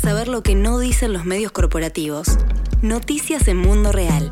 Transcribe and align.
saber 0.00 0.28
lo 0.28 0.42
que 0.42 0.54
no 0.54 0.78
dicen 0.78 1.12
los 1.12 1.26
medios 1.26 1.52
corporativos. 1.52 2.38
Noticias 2.82 3.46
en 3.48 3.58
Mundo 3.58 3.92
Real. 3.92 4.30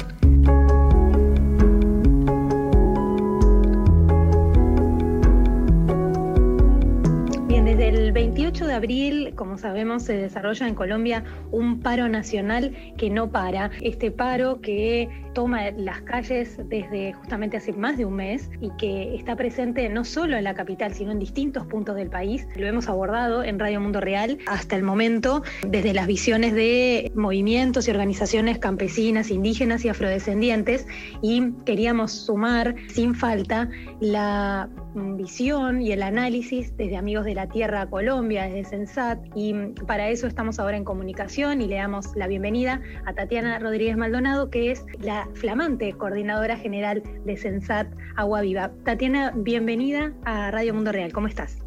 Desde 7.79 7.91
el 7.91 8.13
28 8.13 8.67
de 8.67 8.73
abril, 8.73 9.33
como 9.37 9.57
sabemos, 9.57 10.03
se 10.03 10.15
desarrolla 10.15 10.67
en 10.67 10.75
Colombia 10.75 11.23
un 11.53 11.79
paro 11.79 12.09
nacional 12.09 12.75
que 12.97 13.09
no 13.09 13.31
para. 13.31 13.71
Este 13.81 14.11
paro 14.11 14.61
que 14.61 15.09
toma 15.39 15.71
las 15.71 16.01
calles 16.01 16.59
desde 16.65 17.13
justamente 17.13 17.59
hace 17.59 17.73
más 17.73 17.97
de 17.97 18.05
un 18.05 18.17
mes 18.17 18.51
y 18.61 18.71
que 18.71 19.15
está 19.15 19.37
presente 19.37 19.89
no 19.89 20.05
solo 20.05 20.37
en 20.37 20.43
la 20.43 20.55
capital, 20.55 20.93
sino 20.95 21.13
en 21.13 21.21
distintos 21.21 21.65
puntos 21.65 21.95
del 21.95 22.11
país. 22.11 22.45
Lo 22.57 22.67
hemos 22.67 22.89
abordado 22.89 23.45
en 23.45 23.57
Radio 23.61 23.81
Mundo 23.81 24.01
Real 24.01 24.39
hasta 24.49 24.75
el 24.75 24.83
momento, 24.83 25.45
desde 25.65 25.95
las 25.95 26.09
visiones 26.09 26.55
de 26.55 27.13
movimientos 27.15 27.87
y 27.87 27.93
organizaciones 27.93 28.59
campesinas, 28.59 29.31
indígenas 29.31 29.85
y 29.85 29.91
afrodescendientes, 29.91 30.89
y 31.23 31.53
queríamos 31.65 32.11
sumar 32.11 32.75
sin 32.89 33.15
falta 33.15 33.71
la 34.01 34.69
visión 34.95 35.81
y 35.83 35.93
el 35.93 36.03
análisis 36.03 36.77
desde 36.77 36.97
Amigos 36.97 37.25
de 37.25 37.35
la 37.35 37.47
Tierra 37.47 37.87
Colombia, 37.87 38.45
desde 38.45 38.65
Sensat, 38.65 39.21
y 39.37 39.55
para 39.87 40.09
eso 40.09 40.27
estamos 40.27 40.59
ahora 40.59 40.77
en 40.77 40.83
comunicación 40.83 41.61
y 41.61 41.69
le 41.69 41.77
damos 41.77 42.17
la 42.17 42.27
bienvenida 42.27 42.81
a 43.07 43.13
Tatiana 43.13 43.61
Rodríguez 43.61 43.97
Maldonado, 43.97 44.51
que 44.51 44.73
es 44.73 44.85
la 45.01 45.28
flamante 45.35 45.93
coordinadora 45.93 46.57
general 46.57 47.03
de 47.25 47.37
Sensat 47.37 47.89
Agua 48.17 48.43
Viva. 48.43 48.73
Tatiana, 48.85 49.33
bienvenida 49.35 50.13
a 50.25 50.51
Radio 50.51 50.75
Mundo 50.75 50.93
Real, 50.93 51.13
¿cómo 51.13 51.27
estás? 51.27 51.59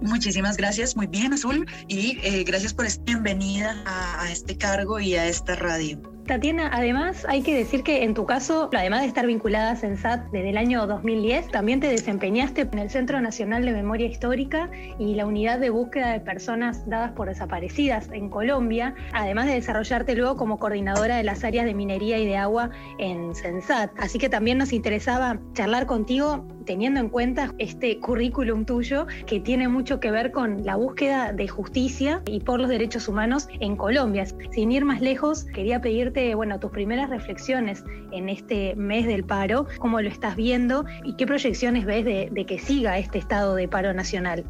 Muchísimas 0.00 0.56
gracias, 0.56 0.96
muy 0.96 1.06
bien 1.06 1.32
Azul, 1.32 1.66
y 1.88 2.18
eh, 2.22 2.44
gracias 2.44 2.74
por 2.74 2.84
esta 2.84 3.02
bienvenida 3.04 3.82
a 3.86 4.30
este 4.30 4.56
cargo 4.56 5.00
y 5.00 5.14
a 5.14 5.26
esta 5.26 5.54
radio. 5.54 6.13
Tatiana, 6.26 6.70
además 6.72 7.26
hay 7.28 7.42
que 7.42 7.54
decir 7.54 7.82
que 7.82 8.02
en 8.02 8.14
tu 8.14 8.24
caso, 8.24 8.70
además 8.72 9.02
de 9.02 9.08
estar 9.08 9.26
vinculada 9.26 9.72
a 9.72 9.76
Sensat 9.76 10.30
desde 10.30 10.50
el 10.50 10.56
año 10.56 10.86
2010, 10.86 11.48
también 11.48 11.80
te 11.80 11.88
desempeñaste 11.88 12.62
en 12.62 12.78
el 12.78 12.88
Centro 12.88 13.20
Nacional 13.20 13.66
de 13.66 13.72
Memoria 13.72 14.06
Histórica 14.06 14.70
y 14.98 15.16
la 15.16 15.26
Unidad 15.26 15.58
de 15.58 15.68
Búsqueda 15.68 16.12
de 16.12 16.20
Personas 16.20 16.88
Dadas 16.88 17.12
por 17.12 17.28
Desaparecidas 17.28 18.08
en 18.10 18.30
Colombia, 18.30 18.94
además 19.12 19.46
de 19.46 19.52
desarrollarte 19.52 20.14
luego 20.14 20.36
como 20.36 20.58
coordinadora 20.58 21.16
de 21.16 21.24
las 21.24 21.44
áreas 21.44 21.66
de 21.66 21.74
minería 21.74 22.18
y 22.18 22.26
de 22.26 22.38
agua 22.38 22.70
en 22.98 23.34
Sensat. 23.34 23.90
Así 23.98 24.18
que 24.18 24.30
también 24.30 24.56
nos 24.56 24.72
interesaba 24.72 25.38
charlar 25.52 25.84
contigo 25.84 26.46
teniendo 26.64 27.00
en 27.00 27.08
cuenta 27.08 27.54
este 27.58 27.98
currículum 27.98 28.64
tuyo 28.64 29.06
que 29.26 29.40
tiene 29.40 29.68
mucho 29.68 30.00
que 30.00 30.10
ver 30.10 30.30
con 30.30 30.64
la 30.64 30.76
búsqueda 30.76 31.32
de 31.32 31.48
justicia 31.48 32.22
y 32.26 32.40
por 32.40 32.60
los 32.60 32.68
derechos 32.68 33.08
humanos 33.08 33.48
en 33.60 33.76
Colombia. 33.76 34.26
Sin 34.52 34.72
ir 34.72 34.84
más 34.84 35.00
lejos, 35.00 35.44
quería 35.44 35.80
pedirte 35.80 36.34
bueno, 36.34 36.58
tus 36.60 36.70
primeras 36.70 37.10
reflexiones 37.10 37.84
en 38.12 38.28
este 38.28 38.74
mes 38.76 39.06
del 39.06 39.24
paro, 39.24 39.66
cómo 39.78 40.00
lo 40.00 40.08
estás 40.08 40.36
viendo 40.36 40.84
y 41.04 41.14
qué 41.14 41.26
proyecciones 41.26 41.84
ves 41.84 42.04
de 42.04 42.46
que 42.46 42.58
siga 42.58 42.98
este 42.98 43.18
estado 43.18 43.54
de 43.54 43.68
paro 43.68 43.92
nacional. 43.92 44.44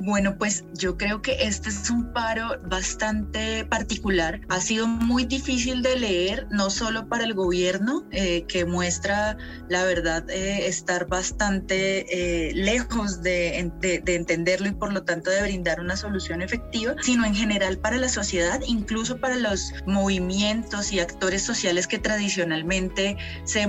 Bueno, 0.00 0.36
pues 0.38 0.64
yo 0.74 0.96
creo 0.96 1.22
que 1.22 1.36
este 1.40 1.70
es 1.70 1.90
un 1.90 2.12
paro 2.12 2.60
bastante 2.68 3.64
particular. 3.64 4.40
Ha 4.48 4.60
sido 4.60 4.86
muy 4.86 5.24
difícil 5.24 5.82
de 5.82 5.96
leer, 5.96 6.46
no 6.50 6.70
solo 6.70 7.08
para 7.08 7.24
el 7.24 7.34
gobierno, 7.34 8.06
eh, 8.12 8.44
que 8.46 8.64
muestra, 8.64 9.36
la 9.68 9.84
verdad, 9.84 10.28
eh, 10.30 10.68
estar 10.68 11.06
bastante 11.08 12.06
eh, 12.48 12.54
lejos 12.54 13.22
de, 13.22 13.70
de, 13.80 14.14
entenderlo 14.14 14.68
y 14.68 14.72
por 14.72 14.92
lo 14.92 15.02
tanto 15.02 15.30
de 15.30 15.42
brindar 15.42 15.80
una 15.80 15.96
solución 15.96 16.42
efectiva, 16.42 16.94
sino 17.02 17.24
en 17.24 17.34
general 17.34 17.78
para 17.78 17.96
la 17.96 18.08
sociedad, 18.08 18.60
incluso 18.66 19.18
para 19.18 19.36
los 19.36 19.72
movimientos 19.86 20.92
y 20.92 21.00
actores 21.00 21.42
sociales 21.42 21.86
que 21.88 21.98
tradicionalmente 21.98 23.16
se 23.44 23.66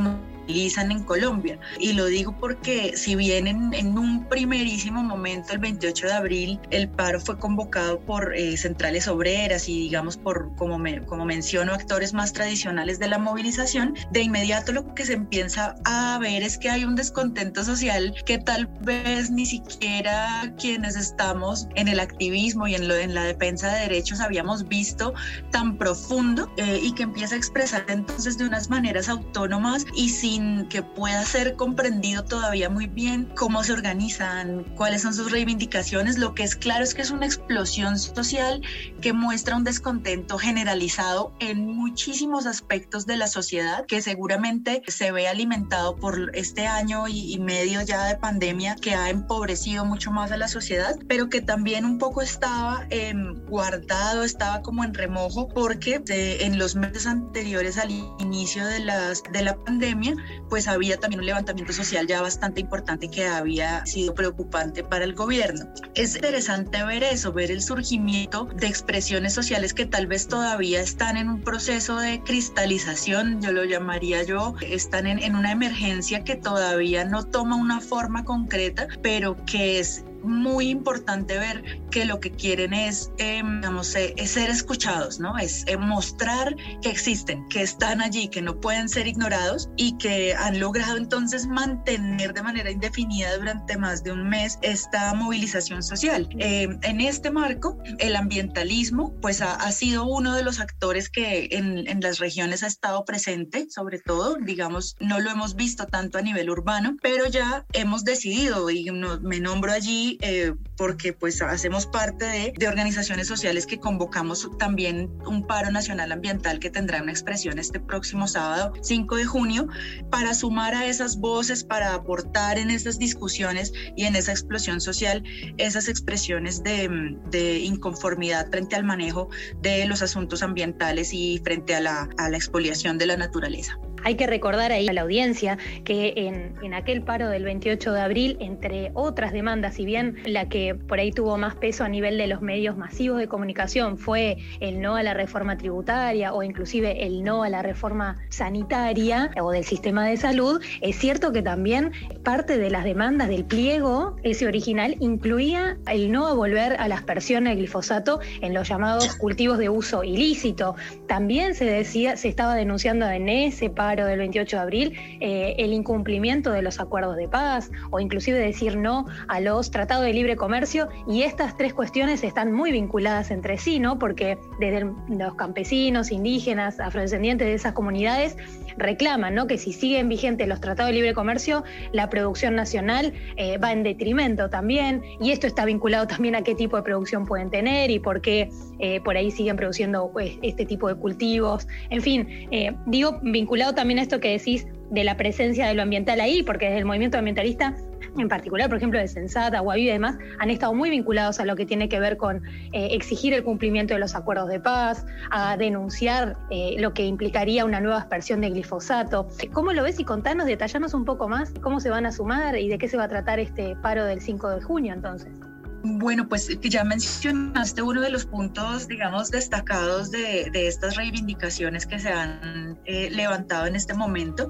en 0.50 1.04
Colombia. 1.04 1.60
Y 1.80 1.94
lo 1.94 2.06
digo 2.06 2.36
porque 2.40 2.94
si 2.96 3.16
bien 3.16 3.48
en, 3.48 3.98
un 3.98 4.26
primerísimo 4.26 5.04
momento, 5.04 5.54
el 5.54 5.60
28 5.60 6.08
de 6.08 6.14
abril, 6.14 6.60
el 6.72 6.90
paro 6.90 7.20
fue 7.20 7.38
convocado 7.38 8.00
por 8.00 8.36
eh, 8.36 8.58
centrales 8.58 9.08
obreras 9.08 9.70
y 9.70 9.80
digamos 9.80 10.18
por, 10.18 10.56
como, 10.56 10.80
como 11.06 11.26
menciono, 11.26 11.74
actores 11.74 12.14
más 12.14 12.34
tradicionales 12.34 13.00
de 13.00 13.08
la 13.08 13.20
movilización, 13.20 13.96
de 14.12 14.22
inmediato 14.22 14.72
lo 14.72 14.94
que 14.96 15.06
se 15.06 15.14
empieza 15.14 15.76
a 15.86 16.18
ver 16.20 16.42
es 16.44 16.58
que 16.58 16.70
hay 16.70 16.84
un 16.84 16.96
descontento 16.96 17.64
social 17.64 18.16
que 18.26 18.40
tal 18.40 18.68
vez 18.82 19.30
ni 19.30 19.46
siquiera 19.46 20.54
quienes 20.59 20.96
estamos 20.96 21.68
en 21.76 21.88
el 21.88 22.00
activismo 22.00 22.68
y 22.68 22.76
en, 22.76 22.88
lo, 22.88 22.96
en 22.96 23.14
la 23.14 23.24
defensa 23.24 23.72
de 23.74 23.82
derechos 23.82 24.20
habíamos 24.20 24.68
visto 24.68 25.14
tan 25.52 25.78
profundo 25.78 26.52
eh, 26.58 26.80
y 26.82 26.94
que 26.94 27.04
empieza 27.04 27.36
a 27.36 27.38
expresar 27.38 27.86
entonces 27.88 28.38
de 28.38 28.46
unas 28.46 28.70
maneras 28.70 29.09
autónomas 29.09 29.86
y 29.96 30.09
sin 30.09 30.39
que 30.70 30.84
pueda 30.84 31.24
ser 31.26 31.56
comprendido 31.56 32.24
todavía 32.24 32.70
muy 32.70 32.88
bien 32.88 33.32
cómo 33.36 33.64
se 33.64 33.74
organizan, 33.74 34.64
cuáles 34.76 35.02
son 35.02 35.14
sus 35.14 35.32
reivindicaciones. 35.32 36.18
Lo 36.18 36.34
que 36.34 36.44
es 36.44 36.56
claro 36.56 36.84
es 36.84 36.94
que 36.94 37.02
es 37.02 37.12
una 37.12 37.26
explosión 37.26 37.98
social 38.00 38.62
que 39.02 39.14
muestra 39.14 39.56
un 39.56 39.64
descontento 39.64 40.38
generalizado 40.38 41.34
en 41.40 41.66
muchísimos 41.66 42.46
aspectos 42.46 43.06
de 43.06 43.18
la 43.18 43.28
sociedad 43.28 43.86
que 43.86 44.02
seguramente 44.02 44.82
se 44.88 45.12
ve 45.12 45.28
alimentado 45.28 45.96
por 45.96 46.32
este 46.36 46.68
año 46.68 47.08
y, 47.08 47.40
medio 47.40 47.82
ya 47.82 48.04
de 48.06 48.18
pandemia 48.18 48.76
que 48.76 48.94
ha 48.94 49.10
empobrecido 49.10 49.86
mucho 49.86 50.12
más 50.12 50.32
a 50.32 50.38
la 50.38 50.50
sociedad, 50.50 50.96
pero 51.08 51.30
que 51.30 51.42
también 51.42 51.86
un 51.86 51.98
poco 51.98 52.22
estaba 52.22 52.86
em, 52.90 53.34
guardado, 53.48 54.24
estaba 54.24 54.62
como 54.62 54.84
en 54.84 54.94
remojo 54.94 55.48
porque 55.48 56.02
en 56.08 56.60
los 56.60 56.76
meses 56.76 57.08
anteriores 57.08 57.78
al 57.78 57.92
inicio 58.20 58.66
de, 58.66 58.80
las, 58.80 59.24
de 59.32 59.42
la 59.42 59.56
pandemia 59.56 60.16
pues 60.50 60.68
había 60.68 60.97
también 60.97 61.19
un 61.22 61.25
levantamiento 61.25 61.74
social 61.74 62.07
ya 62.07 62.22
bastante 62.22 62.62
importante 62.62 63.09
que 63.09 63.25
había 63.25 63.85
sido 63.85 64.13
preocupante 64.13 64.84
para 64.84 65.06
el 65.06 65.13
gobierno. 65.13 65.68
Es 65.96 66.16
interesante 66.16 66.84
ver 66.84 67.03
eso, 67.03 67.31
ver 67.34 67.52
el 67.52 67.62
surgimiento 67.62 68.46
de 68.56 68.68
expresiones 68.68 69.34
sociales 69.34 69.74
que 69.74 69.85
tal 69.85 70.08
vez 70.08 70.28
todavía 70.28 70.81
están 70.81 71.18
en 71.18 71.29
un 71.29 71.41
proceso 71.41 71.97
de 71.97 72.22
cristalización, 72.24 73.41
yo 73.41 73.52
lo 73.52 73.63
llamaría 73.63 74.24
yo, 74.24 74.56
están 74.62 75.08
en, 75.08 75.19
en 75.19 75.35
una 75.35 75.52
emergencia 75.52 76.24
que 76.24 76.35
todavía 76.35 77.06
no 77.06 77.25
toma 77.25 77.56
una 77.56 77.81
forma 77.81 78.24
concreta, 78.25 78.88
pero 79.02 79.35
que 79.46 79.79
es 79.79 80.03
muy 80.24 80.69
importante 80.69 81.38
ver 81.38 81.63
que 81.91 82.06
lo 82.06 82.19
que 82.19 82.31
quieren 82.31 82.74
es, 82.74 83.12
eh, 83.18 83.41
digamos, 83.44 83.96
eh, 83.96 84.13
es 84.18 84.31
ser 84.31 84.50
escuchados, 84.50 85.19
¿no? 85.19 85.38
Es 85.38 85.63
eh, 85.68 85.78
mostrar 85.78 86.56
que 86.81 86.90
existen, 86.90 87.47
que 87.50 87.62
están 87.62 88.02
allí, 88.02 88.28
que 88.28 88.41
no 88.41 88.59
pueden 88.59 88.90
ser 88.90 89.08
ignorados 89.08 89.69
y 89.78 89.97
que 89.97 90.34
han 90.35 90.59
logrado 90.59 90.97
entonces 90.97 91.47
mantener 91.47 92.34
de 92.34 92.41
manera 92.41 92.72
indefinida 92.72 93.35
durante 93.38 93.78
más 93.78 94.03
de 94.03 94.12
un 94.12 94.29
mes 94.29 94.59
esta 94.62 95.13
movilización 95.13 95.84
social. 95.84 96.28
en 96.40 97.02
este 97.02 97.31
marco, 97.31 97.78
el 98.00 98.16
ambientalismo, 98.16 99.13
pues 99.22 99.41
ha, 99.41 99.56
ha, 99.56 99.72
sido 99.72 100.06
uno 100.06 100.35
de 100.35 100.44
los 100.44 100.59
actores 100.59 101.09
que 101.09 101.50
en, 101.52 101.88
en 101.88 102.02
las 102.02 102.19
regiones 102.19 102.63
ha 102.63 102.68
estado 102.68 103.06
presente, 103.06 103.68
sobre 103.69 104.00
todo, 104.00 104.35
digamos, 104.35 104.96
no 105.00 105.19
lo 105.19 105.29
hemos 105.29 105.56
visto 105.56 105.85
tanto 105.85 106.18
a 106.18 106.22
nivel 106.22 106.50
urbano, 106.50 106.97
pero 107.02 107.28
ya 107.28 107.66
hemos 107.74 108.03
decidido, 108.03 108.69
y 108.69 108.85
no, 108.85 109.19
me 109.22 109.40
nombro 109.40 109.72
allí 109.72 110.09
eh, 110.22 110.53
porque 110.78 111.14
pues 111.14 111.42
hacemos 111.42 111.86
parte 111.86 112.25
de, 112.25 112.53
de, 112.58 112.68
organizaciones 112.68 113.28
sociales 113.28 113.66
que 113.66 113.80
convocamos 113.80 114.50
también 114.58 115.09
un 115.25 115.46
paro 115.46 115.72
nacional 115.72 116.12
ambiental 116.12 116.59
que 116.59 116.70
tendrá 116.70 117.02
una 117.02 117.12
expresión 117.12 117.59
este 117.59 117.80
próximo 117.80 118.28
sábado 118.28 118.74
5 118.81 119.16
de 119.16 119.25
junio 119.25 119.68
para 120.09 120.34
sumar 120.34 120.74
a 120.74 120.86
esas 120.86 121.18
voces, 121.18 121.64
para 121.64 121.94
aportar 121.94 122.58
en 122.58 122.72
esas 122.72 122.97
discusiones 122.97 123.74
y 123.96 124.06
en 124.06 124.16
esa 124.16 124.32
explosión 124.32 124.82
social 124.82 125.23
esas 125.58 125.88
expresiones 125.88 126.64
de, 126.64 127.17
de 127.29 127.59
inconformidad 127.59 128.50
frente 128.50 128.76
al 128.76 128.84
manejo 128.84 129.29
de 129.61 129.85
los 129.85 130.02
asuntos 130.02 130.44
ambientales 130.44 131.14
y 131.14 131.40
frente 131.44 131.76
a 131.76 131.82
la, 131.82 132.09
a 132.17 132.29
la 132.29 132.38
expoliación 132.38 132.97
de 132.97 133.06
la 133.06 133.17
naturaleza. 133.17 133.79
Hay 134.03 134.16
que 134.16 134.28
recordar 134.28 134.72
ahí 134.72 134.87
a 134.87 134.93
la 134.93 135.01
audiencia 135.01 135.57
que 135.84 136.13
en, 136.16 136.53
en, 136.61 136.73
aquel 136.73 137.01
paro 137.01 137.29
del 137.29 137.43
28 137.43 137.91
de 137.91 138.01
abril, 138.01 138.37
entre 138.40 138.91
otras 138.93 139.34
demandas, 139.34 139.75
si 139.75 139.85
bien 139.85 140.16
la 140.25 140.47
que 140.47 140.75
por 140.75 140.99
ahí 140.99 141.11
tuvo 141.11 141.37
más 141.37 141.55
peso 141.55 141.84
a 141.84 141.90
nivel 141.90 142.17
de 142.17 142.28
los 142.28 142.41
medios 142.41 142.78
masivos 142.78 143.19
de 143.19 143.28
comunicación 143.28 143.97
fue 143.97 144.37
el 144.59 144.79
no 144.81 144.96
a 144.96 145.03
la 145.03 145.13
reforma 145.13 145.57
tributaria 145.57 146.34
o 146.34 146.43
inclusive 146.43 147.05
el 147.05 147.23
no 147.23 147.43
a 147.43 147.49
la 147.49 147.61
reforma 147.61 148.17
sanitaria 148.29 149.31
o 149.41 149.51
del 149.51 149.66
sistema 149.66 150.05
de 150.05 150.17
salud, 150.17 150.61
es 150.81 150.96
cierto 150.96 151.31
que 151.34 151.41
también 151.41 151.91
parte 152.23 152.57
de 152.57 152.69
las 152.69 152.84
demandas 152.84 153.28
del 153.28 153.46
pliego, 153.46 154.16
ese 154.23 154.47
original, 154.47 154.96
incluía 154.99 155.78
el 155.87 156.11
no 156.11 156.28
a 156.28 156.34
volver 156.34 156.78
a 156.79 156.87
la 156.87 156.96
aspersión 156.96 157.43
del 157.43 157.57
glifosato 157.57 158.19
en 158.41 158.53
los 158.53 158.69
llamados 158.69 159.16
cultivos 159.16 159.57
de 159.57 159.69
uso 159.69 160.03
ilícito. 160.03 160.75
También 161.07 161.55
se 161.55 161.66
decía, 161.66 162.16
se 162.16 162.29
estaba 162.29 162.55
denunciando 162.55 163.09
en 163.09 163.28
ese 163.28 163.69
paro 163.69 163.89
del 163.96 164.20
28 164.20 164.56
de 164.56 164.62
abril, 164.62 164.94
eh, 165.20 165.56
el 165.58 165.74
incumplimiento 165.74 166.52
de 166.52 166.62
los 166.62 166.80
acuerdos 166.80 167.18
de 167.18 167.28
paz 167.28 167.72
o 167.90 168.00
inclusive 168.00 168.38
decir 168.38 168.78
no 168.78 169.06
a 169.28 169.40
los 169.40 169.72
tratados 169.72 170.06
de 170.06 170.14
libre 170.14 170.36
comercio 170.36 170.90
y 171.08 171.24
estas 171.24 171.58
tres 171.58 171.74
cuestiones 171.74 172.24
están 172.24 172.52
muy 172.52 172.72
vinculadas 172.72 173.32
entre 173.32 173.58
sí, 173.58 173.80
¿no? 173.80 173.97
Porque 173.97 174.38
desde 174.59 174.91
los 175.09 175.36
campesinos, 175.36 176.12
indígenas, 176.12 176.80
afrodescendientes 176.80 177.47
de 177.47 177.53
esas 177.56 177.74
comunidades 177.74 178.38
reclaman, 178.78 179.36
¿no? 179.36 179.47
Que 179.47 179.58
si 179.58 179.74
siguen 179.74 180.08
vigentes 180.08 180.47
los 180.47 180.62
tratados 180.62 180.90
de 180.90 180.94
libre 180.94 181.14
comercio, 181.14 181.64
la 181.92 182.09
producción 182.09 182.56
nacional 182.56 183.14
eh, 183.35 183.58
va 183.58 183.72
en 183.74 183.84
detrimento 183.84 184.50
también 184.50 185.03
y 185.20 185.32
esto 185.32 185.47
está 185.47 185.66
vinculado 185.66 186.08
también 186.08 186.35
a 186.35 186.44
qué 186.44 186.56
tipo 186.56 186.78
de 186.78 186.84
producción 186.84 187.26
pueden 187.26 187.50
tener 187.50 187.90
y 187.92 188.00
por 188.00 188.22
qué 188.22 188.50
eh, 188.80 189.02
por 189.02 189.18
ahí 189.18 189.32
siguen 189.32 189.58
produciendo 189.58 190.09
pues, 190.14 190.38
este 190.44 190.66
tipo 190.66 190.88
de 190.88 190.96
cultivos. 190.96 191.68
En 191.90 192.02
fin, 192.02 192.47
digo, 192.85 193.20
vinculado 193.22 193.74
también 193.79 193.99
esto 193.99 194.20
que 194.20 194.31
decís 194.31 194.67
de 194.90 195.05
la 195.05 195.16
presencia 195.16 195.66
de 195.66 195.73
lo 195.73 195.84
ambiental 195.84 196.20
ahí, 196.20 196.43
porque 196.43 196.66
desde 196.66 196.79
el 196.79 196.85
movimiento 196.85 197.17
ambientalista, 197.17 197.78
en 198.17 198.28
particular, 198.28 198.67
por 198.67 198.76
ejemplo, 198.76 198.99
de 198.99 199.08
Sensata, 199.08 199.61
Guaví 199.61 199.84
y 199.84 199.91
demás, 199.91 200.17
han 200.37 200.49
estado 200.49 200.73
muy 200.73 200.90
vinculados 200.90 201.40
a 201.40 201.46
lo 201.46 201.55
que 201.55 201.66
tiene 201.66 201.87
que 201.87 201.97
ver 201.97 202.17
con 202.17 202.43
eh, 202.73 202.90
exigir 202.91 203.34
el 203.34 203.41
cumplimiento 203.41 203.93
de 203.93 204.02
los 204.02 204.16
acuerdos 204.16 204.49
de 204.49 204.59
paz, 204.59 205.05
a 205.31 205.55
denunciar 205.55 206.35
lo 206.78 206.93
que 206.93 207.05
implicaría 207.05 207.64
una 207.64 207.79
nueva 207.79 207.99
aspersión 207.99 208.41
de 208.41 208.49
glifosato. 208.49 209.29
¿Cómo 209.53 209.72
lo 209.72 209.84
ves? 209.84 209.97
Y 209.97 210.03
contanos, 210.03 210.47
detallanos 210.47 210.93
un 210.93 211.05
poco 211.05 211.29
más 211.29 211.53
cómo 211.61 211.79
se 211.79 211.90
van 211.90 212.05
a 212.05 212.11
sumar 212.11 212.58
y 212.58 212.67
de 212.67 212.78
qué 212.78 212.90
se 212.90 212.97
va 212.97 213.05
a 213.05 213.09
tratar 213.09 213.40
este 213.40 213.78
paro 213.78 214.03
del 214.03 214.20
5 214.20 214.49
de 214.49 214.61
junio 214.61 214.93
entonces. 214.93 215.32
Bueno, 215.81 216.28
pues 216.28 216.59
ya 216.59 216.84
mencionaste 216.84 217.81
uno 217.81 218.02
de 218.02 218.09
los 218.09 218.26
puntos, 218.26 218.87
digamos, 218.87 219.31
destacados 219.31 220.11
de, 220.11 220.49
estas 220.53 220.97
reivindicaciones 220.97 221.85
que 221.85 221.99
se 221.99 222.09
han 222.09 222.78
eh, 222.84 223.09
levantado 223.09 223.66
en 223.66 223.78
este 223.78 223.93
momento, 223.93 224.49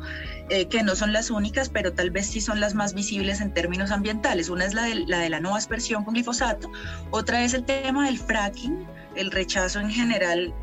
eh, 0.50 0.68
que 0.68 0.82
no 0.82 0.96
son 0.96 1.14
las 1.14 1.30
únicas, 1.30 1.70
pero 1.70 1.94
tal 1.94 2.10
vez 2.10 2.28
sí 2.28 2.42
son 2.42 2.60
las 2.60 2.74
más 2.74 2.96
visibles 2.96 3.42
en 3.42 3.54
términos 3.54 3.92
ambientales. 3.92 4.50
Una 4.50 4.66
es 4.66 4.74
la 4.74 4.84
de 4.84 4.96
la, 4.96 5.20
de 5.20 5.30
la 5.30 5.40
no 5.40 5.56
aspersión 5.56 6.04
con 6.04 6.16
glifosato, 6.16 6.72
otra 7.12 7.44
es 7.44 7.54
el 7.54 7.64
tema 7.64 8.08
del 8.08 8.18
fracking, 8.18 8.88
el 9.16 9.32
rechazo 9.32 9.80
en 9.80 9.90
general 9.90 10.54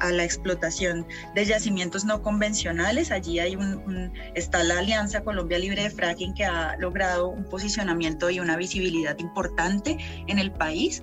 a 0.00 0.10
la 0.10 0.24
explotación 0.24 1.06
de 1.34 1.44
yacimientos 1.44 2.04
no 2.04 2.22
convencionales. 2.22 3.10
Allí 3.10 3.38
hay 3.38 3.56
un, 3.56 4.12
está 4.34 4.62
la 4.62 4.78
Alianza 4.78 5.22
Colombia 5.22 5.58
Libre 5.58 5.82
de 5.82 5.90
Fracking 5.90 6.34
que 6.34 6.44
ha 6.44 6.76
logrado 6.76 7.28
un 7.28 7.44
posicionamiento 7.44 8.30
y 8.30 8.40
una 8.40 8.56
visibilidad 8.56 9.18
importante 9.18 9.98
en 10.26 10.38
el 10.38 10.52
país. 10.52 11.02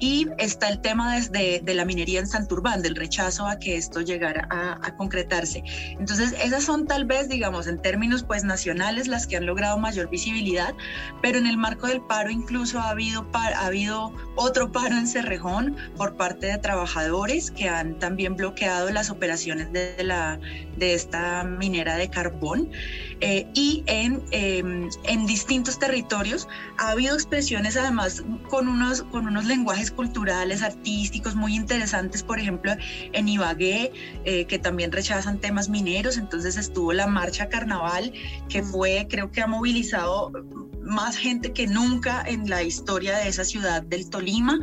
Y 0.00 0.26
está 0.38 0.68
el 0.68 0.80
tema 0.80 1.14
desde 1.14 1.60
de 1.60 1.74
la 1.74 1.84
minería 1.84 2.18
en 2.18 2.26
Santurbán, 2.26 2.82
del 2.82 2.96
rechazo 2.96 3.46
a 3.46 3.58
que 3.58 3.76
esto 3.76 4.00
llegara 4.00 4.46
a, 4.50 4.96
concretarse. 4.96 5.62
Entonces, 5.98 6.34
esas 6.42 6.64
son 6.64 6.86
tal 6.86 7.04
vez, 7.04 7.28
digamos, 7.28 7.66
en 7.66 7.80
términos 7.80 8.24
pues 8.24 8.44
nacionales 8.44 9.08
las 9.08 9.26
que 9.26 9.36
han 9.36 9.46
logrado 9.46 9.78
mayor 9.78 10.10
visibilidad, 10.10 10.74
pero 11.22 11.38
en 11.38 11.46
el 11.46 11.56
marco 11.56 11.86
del 11.86 12.00
paro 12.02 12.30
incluso 12.30 12.80
ha 12.80 12.90
habido, 12.90 13.26
ha 13.32 13.66
habido 13.66 14.12
otro 14.36 14.72
paro 14.72 14.96
en 14.96 15.06
Cerrejón 15.06 15.76
por 15.96 16.16
parte 16.16 16.46
de 16.46 16.58
trabajadores 16.58 17.50
que 17.50 17.68
han 17.68 17.98
también 17.98 18.36
bloqueado 18.36 18.90
las 18.90 19.10
operaciones 19.10 19.72
de, 19.72 20.02
la, 20.02 20.38
de 20.76 20.94
esta 20.94 21.44
minera 21.44 21.96
de 21.96 22.08
carbón. 22.10 22.70
Eh, 23.20 23.46
y 23.54 23.84
en, 23.86 24.22
em, 24.32 24.88
en 25.04 25.26
distintos 25.26 25.78
territorios 25.78 26.48
ha 26.78 26.90
habido 26.90 27.14
expresiones 27.14 27.76
además 27.76 28.24
con 28.48 28.68
unos, 28.68 29.02
con 29.02 29.26
unos 29.26 29.44
lenguajes 29.44 29.90
culturales, 29.90 30.62
artísticos 30.62 31.34
muy 31.34 31.54
interesantes, 31.54 32.22
por 32.22 32.38
ejemplo, 32.38 32.72
en 33.12 33.28
Ibagué, 33.28 33.92
eh, 34.24 34.44
que 34.46 34.58
también 34.58 34.92
rechazan 34.92 35.38
temas 35.38 35.68
mineros, 35.68 36.18
entonces 36.18 36.56
estuvo 36.56 36.92
la 36.92 37.06
marcha 37.06 37.48
carnaval, 37.48 38.12
que 38.48 38.62
mm. 38.62 38.64
fue, 38.66 39.06
creo 39.08 39.30
que 39.30 39.40
ha 39.42 39.46
movilizado 39.46 40.32
más 40.84 41.16
gente 41.16 41.52
que 41.52 41.66
nunca 41.66 42.22
en 42.26 42.48
la 42.48 42.62
historia 42.62 43.16
de 43.18 43.28
esa 43.28 43.44
ciudad 43.44 43.82
del 43.82 44.08
Tolima. 44.10 44.58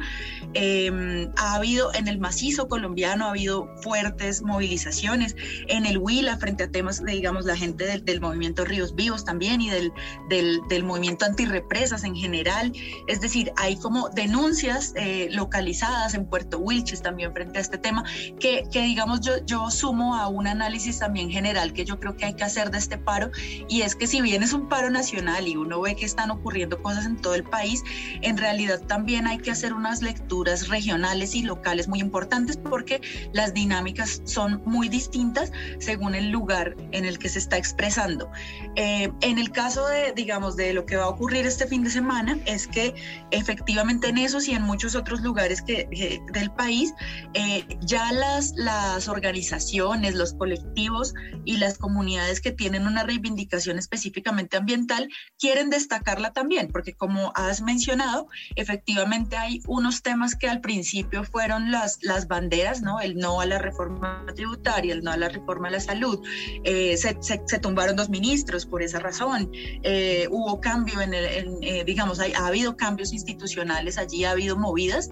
Em, 0.54 1.32
ha 1.38 1.56
habido 1.56 1.94
en 1.94 2.08
el 2.08 2.20
macizo 2.20 2.68
colombiano, 2.68 3.26
ha 3.26 3.30
habido 3.30 3.70
fuertes 3.82 4.42
movilizaciones. 4.42 5.36
En 5.68 5.86
el 5.86 5.98
Huila, 5.98 6.38
frente 6.38 6.64
a 6.66 6.72
temas, 6.72 7.04
digamos, 7.04 7.46
la 7.46 7.56
gente 7.56 7.86
del, 7.86 8.22
movimiento 8.22 8.66
Ríos 8.66 8.96
Vivos 8.96 9.26
también 9.26 9.62
y 9.62 9.70
del, 9.70 9.92
del, 10.30 10.84
movimiento 10.84 11.26
antirrepresas 11.26 12.04
en 12.04 12.16
general. 12.16 12.72
Es 13.08 13.22
decir, 13.22 13.52
hay 13.58 13.78
como 13.78 14.10
denuncias 14.10 14.94
eh, 14.96 15.30
localizadas 15.32 16.14
en 16.14 16.26
Puerto 16.26 16.60
Wilches 16.60 17.02
también 17.02 17.34
frente 17.34 17.58
a 17.58 17.62
este 17.62 17.78
tema, 17.78 18.04
que, 18.40 18.64
que 18.72 18.82
digamos, 18.82 19.22
yo, 19.22 19.44
yo 19.46 19.72
sumo 19.72 20.16
a 20.16 20.28
un 20.28 20.48
análisis 20.48 21.00
también 21.00 21.30
general 21.30 21.74
que 21.74 21.86
yo 21.86 22.00
creo 22.00 22.16
que 22.16 22.26
hay 22.26 22.34
que 22.36 22.44
hacer 22.44 22.72
de 22.72 22.78
este 22.78 22.98
paro, 22.98 23.32
y 23.68 23.82
es 23.82 23.96
que 23.96 24.08
si 24.08 24.22
bien 24.22 24.44
es 24.44 24.54
un 24.54 24.70
paro 24.70 24.90
nacional 24.90 25.48
y 25.48 25.56
uno 25.56 25.82
ve 25.82 25.96
que 25.96 26.06
están 26.12 26.32
ocurriendo 26.32 26.82
cosas 26.82 27.06
en 27.06 27.18
todo 27.18 27.36
el 27.36 27.44
país, 27.44 27.84
en 28.22 28.38
realidad 28.38 28.80
también 28.88 29.28
hay 29.28 29.40
que 29.40 29.52
hacer 29.52 29.74
unas 29.74 30.02
lecturas 30.02 30.68
regionales 30.68 31.36
y 31.36 31.42
locales 31.42 31.88
muy 31.88 32.00
importantes 32.00 32.58
porque 32.58 33.02
las 33.34 33.54
dinámicas 33.54 34.22
son 34.26 34.62
muy 34.66 34.90
distintas 34.90 35.52
según 35.80 36.16
el 36.16 36.30
lugar 36.30 36.76
en 36.92 37.06
el 37.06 37.18
que 37.18 37.30
se 37.30 37.40
está 37.40 37.58
expresando. 37.58 38.30
Eh, 38.76 39.12
en 39.22 39.38
el 39.38 39.52
caso 39.52 39.88
de, 39.88 40.14
digamos, 40.14 40.56
de 40.56 40.74
lo 40.74 40.86
que 40.86 40.98
va 40.98 41.06
a 41.06 41.10
ocurrir 41.10 41.46
este 41.46 41.68
fin 41.68 41.84
de 41.84 41.90
semana, 41.90 42.38
es 42.46 42.68
que 42.68 42.94
efectivamente 43.32 44.10
en 44.10 44.18
esos 44.18 44.48
y 44.48 44.54
en 44.54 44.64
muchos 44.64 44.96
otros 44.96 45.22
lugares 45.22 45.62
que, 45.62 45.88
del 46.34 46.52
país, 46.52 46.94
eh, 47.34 47.66
ya 47.82 48.12
las, 48.12 48.54
las 48.56 49.08
organizaciones, 49.08 50.16
los 50.16 50.34
colectivos 50.34 51.14
y 51.46 51.58
las 51.58 51.78
comunidades 51.78 52.42
que 52.42 52.52
tienen 52.52 52.86
una 52.86 53.04
reivindicación 53.04 53.78
específicamente 53.78 54.58
ambiental 54.58 55.10
quieren 55.40 55.70
destacar 55.70 56.01
también, 56.34 56.70
porque 56.72 56.94
como 56.94 57.32
has 57.36 57.62
mencionado, 57.62 58.28
efectivamente 58.56 59.38
hay 59.38 59.62
unos 59.68 60.02
temas 60.02 60.36
que 60.36 60.48
al 60.48 60.62
principio 60.62 61.24
fueron 61.24 61.72
las, 61.72 62.00
las 62.02 62.28
banderas, 62.28 62.82
¿no? 62.82 63.00
El 63.00 63.18
no 63.18 63.42
a 63.42 63.46
la 63.46 63.58
reforma 63.58 64.26
tributaria, 64.36 64.94
el 64.94 65.04
no 65.04 65.12
a 65.12 65.18
la 65.18 65.30
reforma 65.30 65.68
a 65.68 65.72
la 65.72 65.80
salud. 65.80 66.22
Eh, 66.64 66.98
se, 66.98 67.18
se, 67.22 67.60
tumbaron 67.60 67.96
dos 67.96 68.10
ministros 68.10 68.66
por 68.66 68.82
esa 68.82 69.00
razón. 69.00 69.50
Eh, 69.54 70.28
hubo 70.30 70.60
cambio 70.60 71.02
en 71.02 71.14
el, 71.14 71.58
eh, 71.62 71.84
digamos, 71.86 72.20
hay, 72.20 72.34
ha 72.34 72.48
habido 72.48 72.76
cambios 72.76 73.14
institucionales, 73.14 73.98
allí 73.98 74.26
ha 74.26 74.32
habido 74.32 74.58
movidas, 74.58 75.10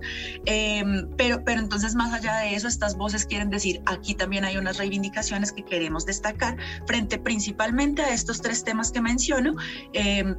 pero, 1.18 1.44
pero 1.44 1.60
entonces 1.60 1.96
más 1.96 2.14
allá 2.14 2.38
de 2.38 2.56
eso, 2.56 2.68
estas 2.68 2.96
voces 2.96 3.26
quieren 3.26 3.50
decir, 3.50 3.82
aquí 3.86 4.16
también 4.16 4.46
hay 4.46 4.58
unas 4.58 4.78
reivindicaciones 4.78 5.52
que 5.52 5.64
queremos 5.64 6.06
destacar 6.06 6.58
frente 6.86 7.18
principalmente 7.20 8.02
a 8.02 8.14
estos 8.14 8.42
tres 8.42 8.64
temas 8.64 8.92
que 8.92 9.02
menciono, 9.02 9.56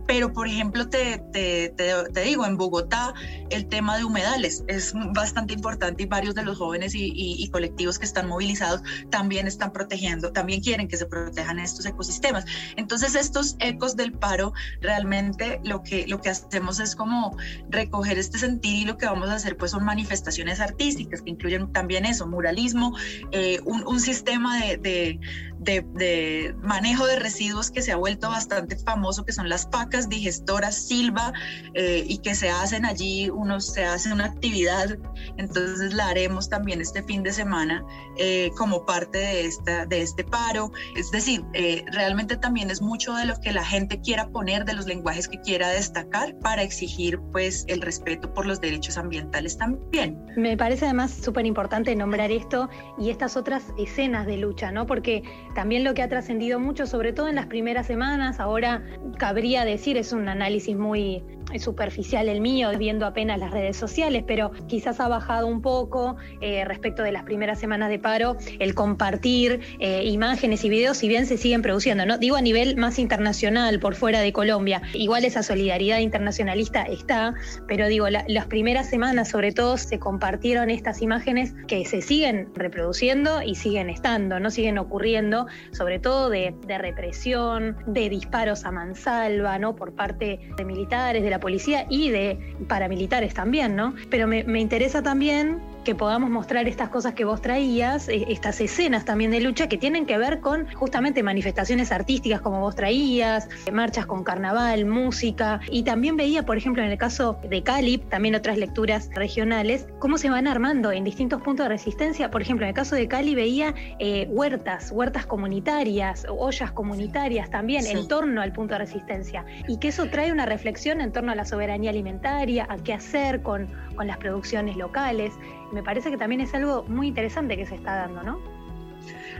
pero 0.06 0.32
por 0.32 0.39
ejemplo, 0.48 0.88
te, 0.88 1.18
te, 1.32 1.70
te, 1.70 2.20
digo, 2.22 2.46
en 2.46 2.56
Bogotá 2.56 3.14
el 3.50 3.66
tema 3.66 3.96
de 3.96 4.04
humedales 4.04 4.64
es 4.68 4.92
bastante 5.12 5.54
importante 5.54 6.02
y 6.04 6.06
varios 6.06 6.34
de 6.34 6.42
los 6.44 6.58
jóvenes 6.58 6.94
y, 6.94 7.12
y, 7.14 7.48
colectivos 7.50 7.98
que 7.98 8.06
están 8.06 8.28
movilizados 8.28 8.82
también 9.10 9.46
están 9.46 9.72
protegiendo, 9.72 10.32
también 10.32 10.60
quieren 10.60 10.88
que 10.88 10.96
se 10.96 11.06
protejan 11.06 11.58
estos 11.58 11.84
ecosistemas. 11.86 12.44
Entonces, 12.76 13.14
estos 13.14 13.56
ecos 13.58 13.96
del 13.96 14.12
paro, 14.12 14.52
realmente 14.80 15.60
lo 15.64 15.82
que, 15.82 16.06
lo 16.06 16.20
que 16.20 16.30
hacemos 16.30 16.80
es 16.80 16.94
como 16.94 17.36
recoger 17.68 18.18
este 18.18 18.38
sentir 18.38 18.76
y 18.76 18.84
lo 18.84 18.96
que 18.96 19.06
vamos 19.06 19.28
a 19.28 19.34
hacer 19.34 19.56
pues 19.56 19.72
son 19.72 19.84
manifestaciones 19.84 20.60
artísticas 20.60 21.22
que 21.22 21.30
incluyen 21.30 21.72
también 21.72 22.04
eso, 22.04 22.26
muralismo, 22.26 22.96
eh, 23.32 23.60
un, 23.64 23.86
un, 23.86 24.00
sistema 24.00 24.58
de, 24.64 24.78
de, 24.78 25.20
de, 25.58 25.86
de 25.94 26.54
manejo 26.62 27.06
de 27.06 27.18
residuos 27.18 27.70
que 27.70 27.82
se 27.82 27.92
ha 27.92 27.96
vuelto 27.96 28.30
bastante 28.30 28.76
famoso, 28.76 29.24
que 29.24 29.32
son 29.32 29.48
las 29.48 29.66
pacas 29.66 30.08
digestivas 30.08 30.29
gestora 30.30 30.70
Silva 30.70 31.32
eh, 31.74 32.04
y 32.06 32.18
que 32.18 32.36
se 32.36 32.50
hacen 32.50 32.84
allí, 32.84 33.28
unos, 33.30 33.72
se 33.72 33.84
hace 33.84 34.12
una 34.12 34.26
actividad, 34.26 34.96
entonces 35.38 35.92
la 35.92 36.06
haremos 36.06 36.48
también 36.48 36.80
este 36.80 37.02
fin 37.02 37.24
de 37.24 37.32
semana 37.32 37.84
eh, 38.16 38.52
como 38.56 38.86
parte 38.86 39.18
de, 39.18 39.46
esta, 39.46 39.86
de 39.86 40.02
este 40.02 40.22
paro. 40.22 40.70
Es 40.94 41.10
decir, 41.10 41.42
eh, 41.54 41.84
realmente 41.92 42.36
también 42.36 42.70
es 42.70 42.80
mucho 42.80 43.12
de 43.14 43.24
lo 43.24 43.34
que 43.40 43.50
la 43.52 43.64
gente 43.64 44.00
quiera 44.00 44.28
poner, 44.28 44.64
de 44.64 44.74
los 44.74 44.86
lenguajes 44.86 45.26
que 45.26 45.40
quiera 45.40 45.68
destacar 45.70 46.38
para 46.38 46.62
exigir 46.62 47.18
pues 47.32 47.64
el 47.66 47.80
respeto 47.80 48.32
por 48.32 48.46
los 48.46 48.60
derechos 48.60 48.96
ambientales 48.96 49.58
también. 49.58 50.16
Me 50.36 50.56
parece 50.56 50.84
además 50.84 51.10
súper 51.10 51.44
importante 51.44 51.96
nombrar 51.96 52.30
esto 52.30 52.68
y 52.98 53.10
estas 53.10 53.36
otras 53.36 53.64
escenas 53.78 54.26
de 54.26 54.36
lucha, 54.36 54.70
¿no? 54.70 54.86
Porque 54.86 55.24
también 55.56 55.82
lo 55.82 55.92
que 55.94 56.02
ha 56.02 56.08
trascendido 56.08 56.60
mucho, 56.60 56.86
sobre 56.86 57.12
todo 57.12 57.28
en 57.28 57.34
las 57.34 57.46
primeras 57.46 57.88
semanas, 57.88 58.38
ahora 58.38 58.84
cabría 59.18 59.64
decir, 59.64 59.96
es 59.96 60.12
un 60.12 60.19
un 60.20 60.28
análisis 60.28 60.76
muy 60.76 61.22
superficial 61.58 62.28
el 62.28 62.40
mío, 62.40 62.70
viendo 62.78 63.06
apenas 63.06 63.38
las 63.38 63.50
redes 63.50 63.76
sociales, 63.76 64.22
pero 64.26 64.52
quizás 64.68 65.00
ha 65.00 65.08
bajado 65.08 65.46
un 65.46 65.62
poco 65.62 66.16
eh, 66.40 66.64
respecto 66.64 67.02
de 67.02 67.12
las 67.12 67.24
primeras 67.24 67.58
semanas 67.58 67.90
de 67.90 67.98
paro 67.98 68.36
el 68.58 68.74
compartir 68.74 69.60
eh, 69.80 70.04
imágenes 70.04 70.64
y 70.64 70.68
videos, 70.68 70.98
si 70.98 71.08
bien 71.08 71.26
se 71.26 71.36
siguen 71.36 71.62
produciendo, 71.62 72.06
¿no? 72.06 72.18
Digo 72.18 72.36
a 72.36 72.42
nivel 72.42 72.76
más 72.76 72.98
internacional, 72.98 73.80
por 73.80 73.94
fuera 73.94 74.20
de 74.20 74.32
Colombia. 74.32 74.82
Igual 74.94 75.24
esa 75.24 75.42
solidaridad 75.42 75.98
internacionalista 75.98 76.82
está, 76.82 77.34
pero 77.66 77.88
digo, 77.88 78.06
las 78.08 78.46
primeras 78.46 78.88
semanas 78.88 79.28
sobre 79.28 79.52
todo 79.52 79.76
se 79.76 79.98
compartieron 79.98 80.70
estas 80.70 81.02
imágenes 81.02 81.54
que 81.66 81.84
se 81.84 82.02
siguen 82.02 82.48
reproduciendo 82.54 83.42
y 83.42 83.54
siguen 83.54 83.90
estando, 83.90 84.38
no 84.40 84.50
siguen 84.50 84.78
ocurriendo, 84.78 85.46
sobre 85.72 85.98
todo 85.98 86.30
de, 86.30 86.54
de 86.66 86.78
represión, 86.78 87.76
de 87.86 88.08
disparos 88.08 88.64
a 88.64 88.70
mansalva, 88.70 89.58
¿no? 89.58 89.74
Por 89.74 89.94
parte 89.94 90.09
de 90.18 90.64
militares, 90.64 91.22
de 91.22 91.30
la 91.30 91.40
policía 91.40 91.86
y 91.88 92.10
de 92.10 92.38
paramilitares 92.68 93.34
también, 93.34 93.76
¿no? 93.76 93.94
Pero 94.10 94.26
me, 94.26 94.44
me 94.44 94.60
interesa 94.60 95.02
también 95.02 95.58
que 95.84 95.94
podamos 95.94 96.30
mostrar 96.30 96.68
estas 96.68 96.88
cosas 96.88 97.14
que 97.14 97.24
vos 97.24 97.40
traías, 97.40 98.08
eh, 98.08 98.26
estas 98.28 98.60
escenas 98.60 99.04
también 99.04 99.30
de 99.30 99.40
lucha 99.40 99.68
que 99.68 99.78
tienen 99.78 100.06
que 100.06 100.18
ver 100.18 100.40
con 100.40 100.70
justamente 100.74 101.22
manifestaciones 101.22 101.92
artísticas 101.92 102.40
como 102.40 102.60
vos 102.60 102.74
traías, 102.74 103.48
marchas 103.72 104.06
con 104.06 104.24
carnaval, 104.24 104.84
música, 104.84 105.60
y 105.70 105.82
también 105.82 106.16
veía, 106.16 106.44
por 106.44 106.56
ejemplo, 106.56 106.82
en 106.82 106.90
el 106.90 106.98
caso 106.98 107.38
de 107.48 107.62
Cali, 107.62 107.98
también 107.98 108.34
otras 108.34 108.58
lecturas 108.58 109.10
regionales, 109.14 109.86
cómo 109.98 110.18
se 110.18 110.30
van 110.30 110.46
armando 110.46 110.92
en 110.92 111.04
distintos 111.04 111.40
puntos 111.42 111.64
de 111.64 111.70
resistencia. 111.70 112.30
Por 112.30 112.42
ejemplo, 112.42 112.64
en 112.66 112.70
el 112.70 112.74
caso 112.74 112.94
de 112.94 113.08
Cali 113.08 113.34
veía 113.34 113.74
eh, 113.98 114.26
huertas, 114.30 114.90
huertas 114.92 115.26
comunitarias, 115.26 116.26
ollas 116.28 116.72
comunitarias 116.72 117.50
también 117.50 117.86
en 117.86 118.06
torno 118.08 118.42
al 118.42 118.52
punto 118.52 118.74
de 118.74 118.80
resistencia, 118.80 119.44
y 119.66 119.78
que 119.78 119.88
eso 119.88 120.06
trae 120.10 120.32
una 120.32 120.46
reflexión 120.46 121.00
en 121.00 121.12
torno 121.12 121.32
a 121.32 121.34
la 121.34 121.44
soberanía 121.44 121.90
alimentaria, 121.90 122.66
a 122.68 122.76
qué 122.76 122.92
hacer 122.92 123.42
con, 123.42 123.68
con 123.96 124.06
las 124.06 124.18
producciones 124.18 124.76
locales 124.76 125.32
me 125.72 125.82
parece 125.82 126.10
que 126.10 126.16
también 126.16 126.40
es 126.40 126.54
algo 126.54 126.84
muy 126.88 127.08
interesante 127.08 127.56
que 127.56 127.66
se 127.66 127.74
está 127.74 127.96
dando, 127.96 128.22
¿no? 128.22 128.60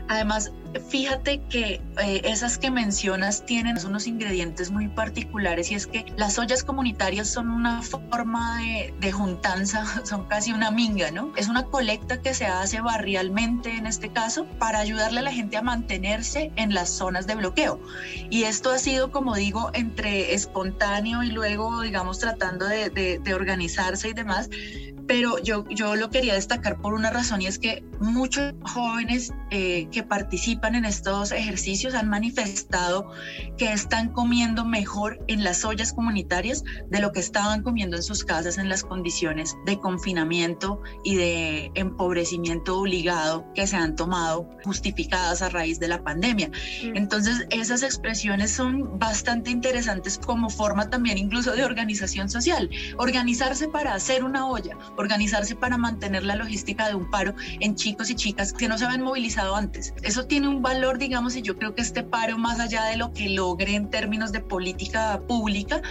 Además, 0.07 0.51
fíjate 0.89 1.41
que 1.49 1.81
eh, 2.03 2.21
esas 2.25 2.57
que 2.57 2.71
mencionas 2.71 3.45
tienen 3.45 3.77
unos 3.85 4.07
ingredientes 4.07 4.71
muy 4.71 4.87
particulares 4.87 5.71
y 5.71 5.75
es 5.75 5.87
que 5.87 6.05
las 6.17 6.37
ollas 6.37 6.63
comunitarias 6.63 7.29
son 7.29 7.49
una 7.49 7.81
forma 7.81 8.57
de, 8.57 8.93
de, 8.99 9.11
juntanza, 9.11 9.85
son 10.05 10.25
casi 10.25 10.51
una 10.51 10.71
minga, 10.71 11.11
¿no? 11.11 11.31
Es 11.37 11.47
una 11.47 11.65
colecta 11.65 12.21
que 12.21 12.33
se 12.33 12.45
hace 12.45 12.81
barrialmente 12.81 13.75
en 13.75 13.85
este 13.85 14.11
caso 14.11 14.45
para 14.59 14.79
ayudarle 14.79 15.19
a 15.19 15.23
la 15.23 15.31
gente 15.31 15.57
a 15.57 15.61
mantenerse 15.61 16.51
en 16.55 16.73
las 16.73 16.89
zonas 16.89 17.27
de 17.27 17.35
bloqueo. 17.35 17.79
Y 18.29 18.43
esto 18.43 18.71
ha 18.71 18.79
sido, 18.79 19.11
como 19.11 19.35
digo, 19.35 19.71
entre 19.73 20.33
espontáneo 20.33 21.23
y 21.23 21.31
luego, 21.31 21.81
digamos, 21.81 22.19
tratando 22.19 22.65
de, 22.67 22.89
de, 22.89 23.19
de 23.19 23.33
organizarse 23.33 24.09
y 24.09 24.13
demás 24.13 24.49
pero 25.11 25.39
yo, 25.39 25.65
yo 25.67 25.97
lo 25.97 26.09
quería 26.09 26.35
destacar 26.35 26.79
por 26.79 26.93
una 26.93 27.09
razón 27.09 27.41
y 27.41 27.45
es 27.45 27.59
que 27.59 27.83
muchos 27.99 28.53
jóvenes 28.63 29.33
eh, 29.49 29.89
que 29.91 30.03
participan 30.03 30.73
en 30.73 30.85
estos 30.85 31.33
ejercicios 31.33 31.95
han 31.95 32.07
manifestado 32.07 33.11
que 33.57 33.73
están 33.73 34.13
comiendo 34.13 34.63
mejor 34.63 35.19
en 35.27 35.43
las 35.43 35.65
ollas 35.65 35.91
comunitarias 35.91 36.63
de 36.89 37.01
lo 37.01 37.11
que 37.11 37.19
estaban 37.19 37.61
comiendo 37.61 37.97
en 37.97 38.03
sus 38.03 38.23
casas 38.23 38.57
en 38.57 38.69
las 38.69 38.83
condiciones 38.85 39.57
de 39.65 39.77
confinamiento 39.79 40.81
y 41.03 41.15
de 41.15 41.71
empobrecimiento 41.75 42.79
obligado 42.79 43.45
que 43.53 43.67
se 43.67 43.75
han 43.75 43.97
tomado 43.97 44.49
justificadas 44.63 45.41
a 45.41 45.49
raíz 45.49 45.77
de 45.77 45.89
la 45.89 46.05
pandemia. 46.05 46.47
Mm. 46.85 46.95
Entonces, 46.95 47.47
esas 47.49 47.83
expresiones 47.83 48.51
son 48.51 48.97
bastante 48.97 49.51
interesantes 49.51 50.17
como 50.17 50.49
forma 50.49 50.89
también 50.89 51.17
incluso 51.17 51.51
de 51.51 51.65
organización 51.65 52.29
social. 52.29 52.69
Organizarse 52.97 53.67
para 53.67 53.93
hacer 53.93 54.23
una 54.23 54.47
olla, 54.47 54.77
organizarse 55.01 55.55
para 55.55 55.77
mantener 55.77 56.23
la 56.23 56.35
logística 56.35 56.87
de 56.87 56.95
un 56.95 57.09
paro 57.09 57.35
en 57.59 57.75
chicos 57.75 58.09
y 58.09 58.15
chicas 58.15 58.53
que 58.53 58.67
no 58.67 58.77
se 58.77 58.85
habían 58.85 59.01
movilizado 59.01 59.55
antes. 59.55 59.93
Eso 60.03 60.25
tiene 60.25 60.47
un 60.47 60.61
valor, 60.61 60.97
digamos, 60.97 61.35
y 61.35 61.41
yo 61.41 61.57
creo 61.57 61.75
que 61.75 61.81
este 61.81 62.03
paro, 62.03 62.37
más 62.37 62.59
allá 62.59 62.85
de 62.85 62.97
lo 62.97 63.11
que 63.11 63.29
logre 63.29 63.75
en 63.75 63.89
términos 63.89 64.31
de 64.31 64.41
política 64.41 65.21
pública, 65.27 65.81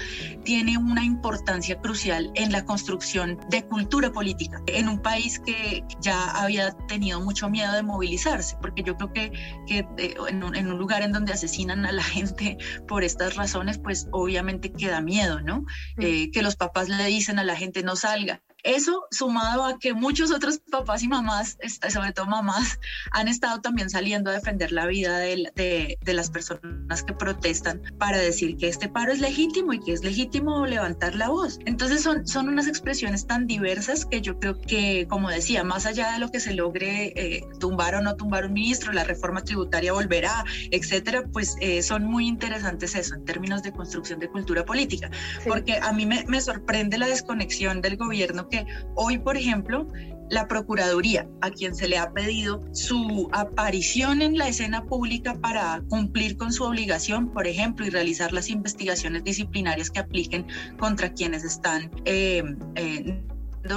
tiene 0.44 0.78
una 0.78 1.04
importancia 1.04 1.80
crucial 1.80 2.30
en 2.34 2.52
la 2.52 2.64
construcción 2.64 3.38
de 3.50 3.64
cultura 3.64 4.12
política 4.12 4.62
en 4.66 4.88
un 4.88 5.00
país 5.00 5.38
que 5.38 5.84
ya 6.00 6.30
había 6.30 6.72
tenido 6.86 7.20
mucho 7.20 7.48
miedo 7.50 7.72
de 7.72 7.82
movilizarse, 7.82 8.56
porque 8.60 8.82
yo 8.82 8.96
creo 8.96 9.12
que, 9.12 9.32
que 9.66 9.78
eh, 9.98 10.14
en, 10.28 10.42
un, 10.42 10.54
en 10.54 10.68
un 10.68 10.78
lugar 10.78 11.02
en 11.02 11.12
donde 11.12 11.32
asesinan 11.32 11.84
a 11.84 11.92
la 11.92 12.02
gente 12.16 12.56
por 12.86 13.04
estas 13.04 13.36
razones, 13.36 13.78
pues 13.78 14.08
obviamente 14.12 14.72
queda 14.72 15.00
miedo, 15.00 15.40
¿no? 15.40 15.62
Mm. 15.96 16.02
Eh, 16.02 16.30
que 16.32 16.42
los 16.42 16.56
papás 16.56 16.88
le 16.88 17.04
dicen 17.06 17.38
a 17.38 17.44
la 17.44 17.56
gente 17.56 17.82
no 17.82 17.96
salga, 17.96 18.40
eso 18.62 19.06
sumado 19.10 19.64
a 19.64 19.78
que 19.78 19.94
muchos 19.94 20.30
otros 20.30 20.58
papás 20.70 21.02
y 21.02 21.08
mamás, 21.08 21.56
este, 21.60 21.90
sobre 21.90 22.12
todo 22.12 22.26
mamás, 22.26 22.78
han 23.12 23.28
estado 23.28 23.60
también 23.60 23.90
saliendo 23.90 24.30
a 24.30 24.34
defender 24.34 24.72
la 24.72 24.86
vida 24.86 25.18
de, 25.18 25.50
de, 25.54 25.98
de, 26.00 26.14
las 26.14 26.30
personas 26.30 27.02
que 27.02 27.12
protestan 27.12 27.82
para 27.98 28.18
decir 28.18 28.56
que 28.56 28.68
este 28.68 28.88
paro 28.88 29.12
es 29.12 29.20
legítimo 29.20 29.72
y 29.72 29.80
que 29.80 29.92
es 29.92 30.04
legítimo 30.04 30.66
levantar 30.66 31.14
la 31.14 31.28
voz. 31.28 31.58
Entonces 31.64 32.02
son, 32.02 32.26
son 32.26 32.48
unas 32.48 32.66
expresiones 32.66 33.26
tan 33.26 33.46
diversas 33.46 34.04
que 34.04 34.20
yo 34.20 34.38
creo 34.38 34.60
que, 34.60 35.06
como 35.08 35.30
decía, 35.30 35.64
más 35.64 35.86
allá 35.86 36.12
de 36.12 36.18
lo 36.18 36.30
que 36.30 36.40
se 36.40 36.54
logre 36.54 37.12
eh, 37.16 37.44
tumbar 37.58 37.94
o 37.94 38.02
no 38.02 38.16
tumbar 38.16 38.46
un 38.46 38.52
ministro, 38.52 38.92
la 38.92 39.04
reforma 39.04 39.42
tributaria 39.42 39.92
volverá, 39.92 40.44
etcétera, 40.70 41.24
pues 41.32 41.56
eh, 41.60 41.82
son 41.82 42.04
muy 42.04 42.26
interesantes 42.26 42.94
eso 42.94 43.14
en 43.14 43.24
términos 43.24 43.62
de 43.62 43.72
construcción 43.72 44.18
de 44.18 44.28
cultura 44.28 44.64
política. 44.64 45.10
Sí. 45.42 45.48
Porque 45.48 45.78
a 45.80 45.92
mí 45.92 46.06
me, 46.06 46.24
me 46.26 46.40
sorprende 46.40 46.98
la 46.98 47.06
desconexión 47.06 47.80
del 47.80 47.96
gobierno 47.96 48.48
que 48.50 48.66
hoy, 48.94 49.18
por 49.18 49.36
ejemplo, 49.36 49.86
la 50.30 50.46
Procuraduría, 50.46 51.28
a 51.40 51.50
quien 51.50 51.74
se 51.74 51.88
le 51.88 51.98
ha 51.98 52.12
pedido 52.12 52.62
su 52.72 53.28
aparición 53.32 54.22
en 54.22 54.38
la 54.38 54.48
escena 54.48 54.84
pública 54.84 55.34
para 55.34 55.82
cumplir 55.88 56.36
con 56.36 56.52
su 56.52 56.64
obligación, 56.64 57.30
por 57.30 57.46
ejemplo, 57.46 57.84
y 57.84 57.90
realizar 57.90 58.32
las 58.32 58.48
investigaciones 58.48 59.24
disciplinarias 59.24 59.90
que 59.90 59.98
apliquen 59.98 60.46
contra 60.78 61.12
quienes 61.12 61.44
están 61.44 61.90
eh, 62.04 62.44
eh, 62.76 63.22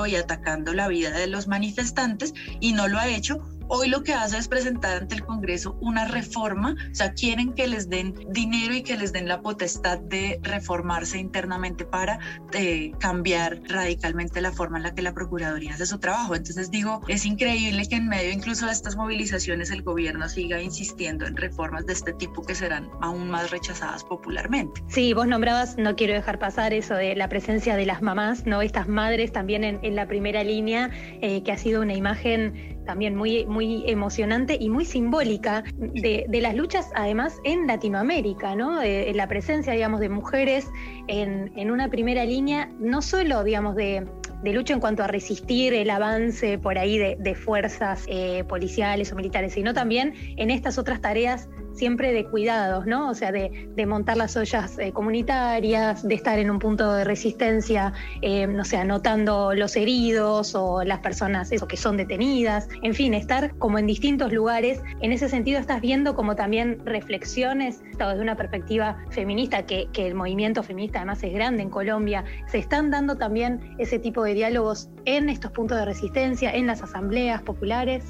y 0.07 0.15
atacando 0.15 0.73
la 0.73 0.87
vida 0.87 1.11
de 1.11 1.27
los 1.27 1.47
manifestantes, 1.47 2.33
y 2.59 2.73
no 2.73 2.87
lo 2.87 2.99
ha 2.99 3.07
hecho 3.07 3.39
Hoy 3.75 3.89
lo 3.89 4.03
que 4.03 4.13
hace 4.13 4.37
es 4.37 4.47
presentar 4.47 4.97
ante 4.97 5.15
el 5.15 5.25
Congreso 5.25 5.75
una 5.81 6.05
reforma, 6.05 6.75
o 6.91 6.93
sea, 6.93 7.13
quieren 7.13 7.53
que 7.53 7.65
les 7.65 7.89
den 7.89 8.13
dinero 8.29 8.75
y 8.75 8.83
que 8.83 8.95
les 8.95 9.11
den 9.11 9.27
la 9.27 9.41
potestad 9.41 9.97
de 9.97 10.39
reformarse 10.43 11.17
internamente 11.17 11.83
para 11.83 12.19
eh, 12.53 12.91
cambiar 12.99 13.61
radicalmente 13.67 14.41
la 14.41 14.51
forma 14.51 14.77
en 14.77 14.83
la 14.83 14.93
que 14.93 15.01
la 15.01 15.15
Procuraduría 15.15 15.73
hace 15.73 15.87
su 15.87 15.97
trabajo. 15.97 16.35
Entonces 16.35 16.69
digo, 16.69 17.01
es 17.07 17.25
increíble 17.25 17.87
que 17.89 17.95
en 17.95 18.09
medio 18.09 18.31
incluso 18.31 18.67
de 18.67 18.73
estas 18.73 18.95
movilizaciones 18.95 19.71
el 19.71 19.81
gobierno 19.81 20.29
siga 20.29 20.61
insistiendo 20.61 21.25
en 21.25 21.35
reformas 21.35 21.87
de 21.87 21.93
este 21.93 22.13
tipo 22.13 22.43
que 22.43 22.53
serán 22.53 22.91
aún 23.01 23.27
más 23.31 23.49
rechazadas 23.49 24.03
popularmente. 24.03 24.83
Sí, 24.87 25.13
vos 25.13 25.25
nombrabas, 25.25 25.79
no 25.79 25.95
quiero 25.95 26.13
dejar 26.13 26.37
pasar 26.37 26.75
eso 26.75 26.93
de 26.93 27.15
la 27.15 27.27
presencia 27.27 27.75
de 27.75 27.87
las 27.87 28.03
mamás, 28.03 28.45
¿no? 28.45 28.61
Estas 28.61 28.87
madres 28.87 29.31
también 29.31 29.63
en, 29.63 29.79
en 29.81 29.95
la 29.95 30.07
primera 30.07 30.43
línea, 30.43 30.91
eh, 31.21 31.41
que 31.41 31.51
ha 31.51 31.57
sido 31.57 31.81
una 31.81 31.95
imagen 31.95 32.72
también 32.85 33.15
muy, 33.15 33.45
muy 33.45 33.83
emocionante 33.89 34.57
y 34.59 34.69
muy 34.69 34.85
simbólica 34.85 35.63
de, 35.77 36.25
de 36.27 36.41
las 36.41 36.55
luchas, 36.55 36.89
además, 36.95 37.39
en 37.43 37.67
Latinoamérica, 37.67 38.55
¿no? 38.55 38.79
De, 38.79 39.05
de 39.05 39.13
la 39.13 39.27
presencia, 39.27 39.73
digamos, 39.73 39.99
de 39.99 40.09
mujeres 40.09 40.69
en, 41.07 41.51
en, 41.55 41.71
una 41.71 41.89
primera 41.89 42.25
línea, 42.25 42.69
no 42.79 43.01
solo, 43.01 43.43
digamos, 43.43 43.75
de, 43.75 44.07
de, 44.43 44.53
lucha 44.53 44.73
en 44.73 44.79
cuanto 44.79 45.03
a 45.03 45.07
resistir 45.07 45.73
el 45.73 45.89
avance 45.89 46.57
por 46.57 46.77
ahí 46.77 46.97
de, 46.97 47.17
de 47.19 47.35
fuerzas 47.35 48.05
eh, 48.07 48.43
policiales 48.47 49.11
o 49.11 49.15
militares, 49.15 49.53
sino 49.53 49.73
también 49.73 50.13
en 50.37 50.51
estas 50.51 50.77
otras 50.77 51.01
tareas 51.01 51.49
siempre 51.73 52.13
de 52.13 52.25
cuidados, 52.25 52.85
¿no? 52.85 53.09
O 53.09 53.13
sea, 53.13 53.31
de, 53.31 53.69
montar 53.85 54.15
las 54.15 54.37
ollas 54.37 54.79
eh, 54.79 54.93
comunitarias, 54.93 56.07
de 56.07 56.15
estar 56.15 56.39
en 56.39 56.49
un 56.49 56.59
punto 56.59 56.93
de 56.93 57.03
resistencia, 57.03 57.93
eh, 58.21 58.47
no 58.47 58.63
sé, 58.63 58.77
anotando 58.77 59.53
los 59.53 59.75
heridos 59.75 60.55
o 60.55 60.83
las 60.83 60.99
personas 60.99 61.51
eso, 61.51 61.67
que 61.67 61.75
son 61.75 61.97
detenidas, 61.97 62.69
en 62.81 62.93
fin, 62.93 63.13
estar 63.13 63.55
como 63.57 63.77
en 63.77 63.87
distintos 63.87 64.31
lugares. 64.31 64.81
En 65.01 65.11
ese 65.11 65.27
sentido 65.27 65.59
estás 65.59 65.81
viendo 65.81 66.15
como 66.15 66.35
también 66.35 66.79
reflexiones 66.85 67.81
desde 67.97 68.21
una 68.21 68.35
perspectiva 68.35 68.97
feminista, 69.09 69.65
que, 69.65 69.87
que 69.91 70.07
el 70.07 70.15
movimiento 70.15 70.63
feminista 70.63 70.99
además 70.99 71.23
es 71.23 71.33
grande 71.33 71.63
en 71.63 71.69
Colombia, 71.69 72.23
se 72.47 72.59
están 72.59 72.89
dando 72.89 73.17
también 73.17 73.75
ese 73.79 73.99
tipo 73.99 74.23
de 74.23 74.33
diálogos 74.33 74.89
en 75.05 75.29
estos 75.29 75.51
puntos 75.51 75.77
de 75.77 75.85
resistencia, 75.85 76.51
en 76.51 76.67
las 76.67 76.81
asambleas 76.81 77.41
populares 77.41 78.03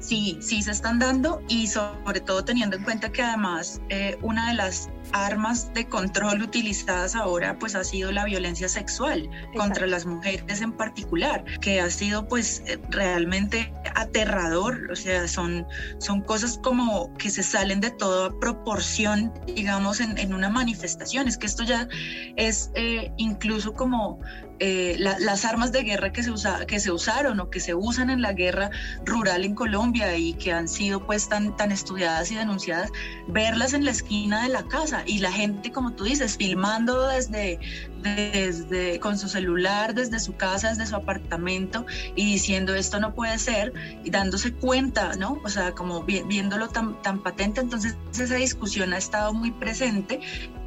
sí, 0.00 0.38
sí 0.40 0.62
se 0.62 0.72
están 0.72 0.98
dando 0.98 1.42
y 1.48 1.66
sobre 1.66 2.20
todo 2.20 2.44
teniendo 2.44 2.76
en 2.76 2.84
cuenta 2.84 3.12
que 3.12 3.22
además 3.22 3.80
eh, 3.88 4.18
una 4.22 4.48
de 4.48 4.54
las 4.54 4.88
armas 5.12 5.72
de 5.74 5.86
control 5.86 6.42
utilizadas 6.42 7.14
ahora 7.14 7.58
pues 7.58 7.74
ha 7.74 7.84
sido 7.84 8.12
la 8.12 8.24
violencia 8.24 8.68
sexual 8.68 9.28
contra 9.56 9.86
las 9.86 10.06
mujeres 10.06 10.60
en 10.60 10.72
particular, 10.72 11.44
que 11.60 11.80
ha 11.80 11.90
sido 11.90 12.26
pues 12.26 12.62
eh, 12.66 12.78
realmente 12.90 13.72
aterrador, 13.94 14.90
o 14.90 14.96
sea, 14.96 15.28
son, 15.28 15.66
son 15.98 16.22
cosas 16.22 16.58
como 16.62 17.12
que 17.14 17.30
se 17.30 17.42
salen 17.42 17.80
de 17.80 17.90
toda 17.90 18.30
proporción, 18.38 19.32
digamos, 19.46 20.00
en, 20.00 20.16
en 20.18 20.32
una 20.32 20.48
manifestación, 20.48 21.28
es 21.28 21.36
que 21.36 21.46
esto 21.46 21.64
ya 21.64 21.88
es 22.36 22.70
eh, 22.74 23.12
incluso 23.16 23.74
como 23.74 24.20
eh, 24.62 24.96
las 24.98 25.44
armas 25.46 25.72
de 25.72 25.82
guerra 25.82 26.12
que 26.12 26.22
se, 26.22 26.30
usa, 26.30 26.66
que 26.66 26.80
se 26.80 26.92
usaron 26.92 27.40
o 27.40 27.48
que 27.48 27.60
se 27.60 27.74
usan 27.74 28.10
en 28.10 28.20
la 28.20 28.34
guerra 28.34 28.70
rural 29.06 29.44
en 29.44 29.54
Colombia 29.54 30.14
y 30.18 30.34
que 30.34 30.52
han 30.52 30.68
sido 30.68 31.06
pues 31.06 31.30
tan, 31.30 31.56
tan 31.56 31.72
estudiadas 31.72 32.30
y 32.30 32.34
denunciadas, 32.34 32.92
verlas 33.26 33.72
en 33.72 33.86
la 33.86 33.90
esquina 33.90 34.42
de 34.42 34.50
la 34.50 34.62
casa 34.64 35.02
y 35.06 35.20
la 35.20 35.32
gente, 35.32 35.72
como 35.72 35.92
tú 35.92 36.04
dices, 36.04 36.36
filmando 36.36 37.08
desde, 37.08 37.58
desde 38.02 39.00
con 39.00 39.18
su 39.18 39.28
celular, 39.28 39.94
desde 39.94 40.20
su 40.20 40.36
casa, 40.36 40.68
desde 40.68 40.84
su 40.86 40.96
apartamento 40.96 41.86
y 42.14 42.26
diciendo 42.26 42.74
esto 42.74 43.00
no 43.00 43.14
puede 43.14 43.38
ser 43.38 43.72
y 44.04 44.10
dándose 44.10 44.52
cuenta, 44.52 45.14
¿no? 45.16 45.40
O 45.42 45.48
sea, 45.48 45.72
como 45.72 46.02
viéndolo 46.02 46.68
tan, 46.68 47.00
tan 47.00 47.22
patente, 47.22 47.62
entonces 47.62 47.96
esa 48.12 48.34
discusión 48.34 48.92
ha 48.92 48.98
estado 48.98 49.32
muy 49.32 49.52
presente 49.52 50.20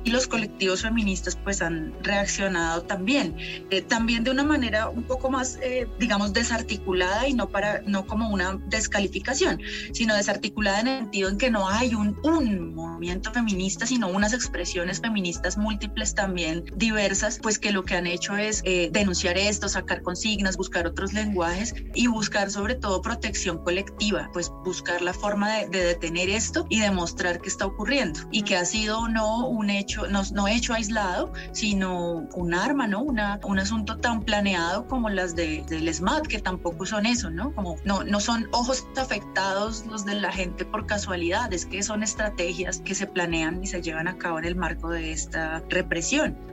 y 0.04 0.12
los 0.12 0.28
colectivos 0.28 0.82
feministas 0.82 1.38
pues 1.44 1.62
han 1.62 1.94
reaccionado 2.04 2.84
también, 2.84 3.36
eh, 3.70 3.82
también 3.82 4.24
de 4.24 4.32
una 4.32 4.44
manera 4.44 4.90
un 4.90 5.04
poco 5.04 5.30
más, 5.30 5.58
eh, 5.62 5.88
digamos, 6.00 6.34
desarticulada 6.34 7.28
y 7.28 7.34
no, 7.34 7.50
para, 7.50 7.82
no 7.86 8.06
como 8.06 8.30
una 8.30 8.60
descalificación, 8.68 9.62
sino 9.94 10.16
desarticulada 10.16 10.82
en 10.82 10.88
el 10.88 11.00
sentido 11.00 11.30
en 11.30 11.38
que 11.38 11.52
no 11.52 11.70
hay 11.70 11.96
un, 11.96 12.18
un 12.24 12.76
movimiento 12.76 13.32
feminista, 13.32 13.86
sino 13.86 14.08
unas 14.08 14.34
expresiones 14.34 15.00
feministas 15.00 15.58
múltiples 15.58 16.16
también 16.16 16.66
diversas, 16.76 17.40
pues 17.42 17.60
que 17.60 17.72
lo 17.72 17.84
que 17.84 17.96
han 17.96 18.08
hecho 18.08 18.36
es 18.36 18.62
eh, 18.66 18.90
denunciar 18.92 19.38
esto, 19.38 19.70
sacar 19.70 20.02
consignas, 20.02 20.58
buscar 20.58 20.88
otros 20.88 21.14
lenguajes 21.14 21.74
y 21.94 22.08
buscar 22.08 22.52
sobre 22.52 22.76
todo 22.76 23.02
protección 23.02 23.64
colectiva, 23.64 24.30
pues 24.34 24.52
buscar 24.64 25.02
la 25.02 25.14
forma 25.14 25.52
de, 25.58 25.70
de 25.70 25.84
detener 25.86 26.30
esto 26.30 26.66
y 26.70 26.80
demostrar 26.80 27.40
que 27.40 27.50
está 27.50 27.66
ocurriendo 27.66 28.20
y 28.32 28.44
que 28.44 28.56
ha 28.56 28.66
sido 28.66 29.08
no 29.08 29.48
un 29.48 29.70
hecho 29.70 29.93
no, 30.08 30.48
hecho 30.48 30.74
aislado, 30.74 31.32
sino 31.52 32.28
un 32.36 32.54
arma, 32.54 32.88
¿no? 32.88 33.02
Una, 33.02 33.40
un 33.44 33.60
asunto 33.60 33.98
tan 33.98 34.22
planeado 34.22 34.88
como 34.88 35.10
las 35.10 35.36
de, 35.36 35.64
del 35.68 35.94
SMAT, 35.94 36.28
que 36.28 36.40
tampoco 36.40 36.86
son 36.86 37.06
eso, 37.06 37.30
¿no? 37.30 37.54
Como 37.54 37.78
no, 37.84 38.04
no 38.04 38.20
son 38.20 38.48
ojos 38.52 38.86
afectados 38.98 39.86
los 39.86 40.06
de 40.06 40.16
la 40.16 40.32
gente 40.32 40.66
por 40.66 40.86
casualidad, 40.86 41.52
es 41.54 41.66
que 41.66 41.84
son 41.84 42.04
estrategias 42.04 42.80
que 42.80 42.96
se 42.96 43.08
planean 43.08 43.64
y 43.64 43.68
se 43.68 43.82
llevan 43.82 44.08
a 44.08 44.18
cabo 44.18 44.40
en 44.40 44.46
el 44.46 44.56
marco 44.56 44.90
de 44.90 45.12
esta 45.12 45.64
represión 45.70 46.53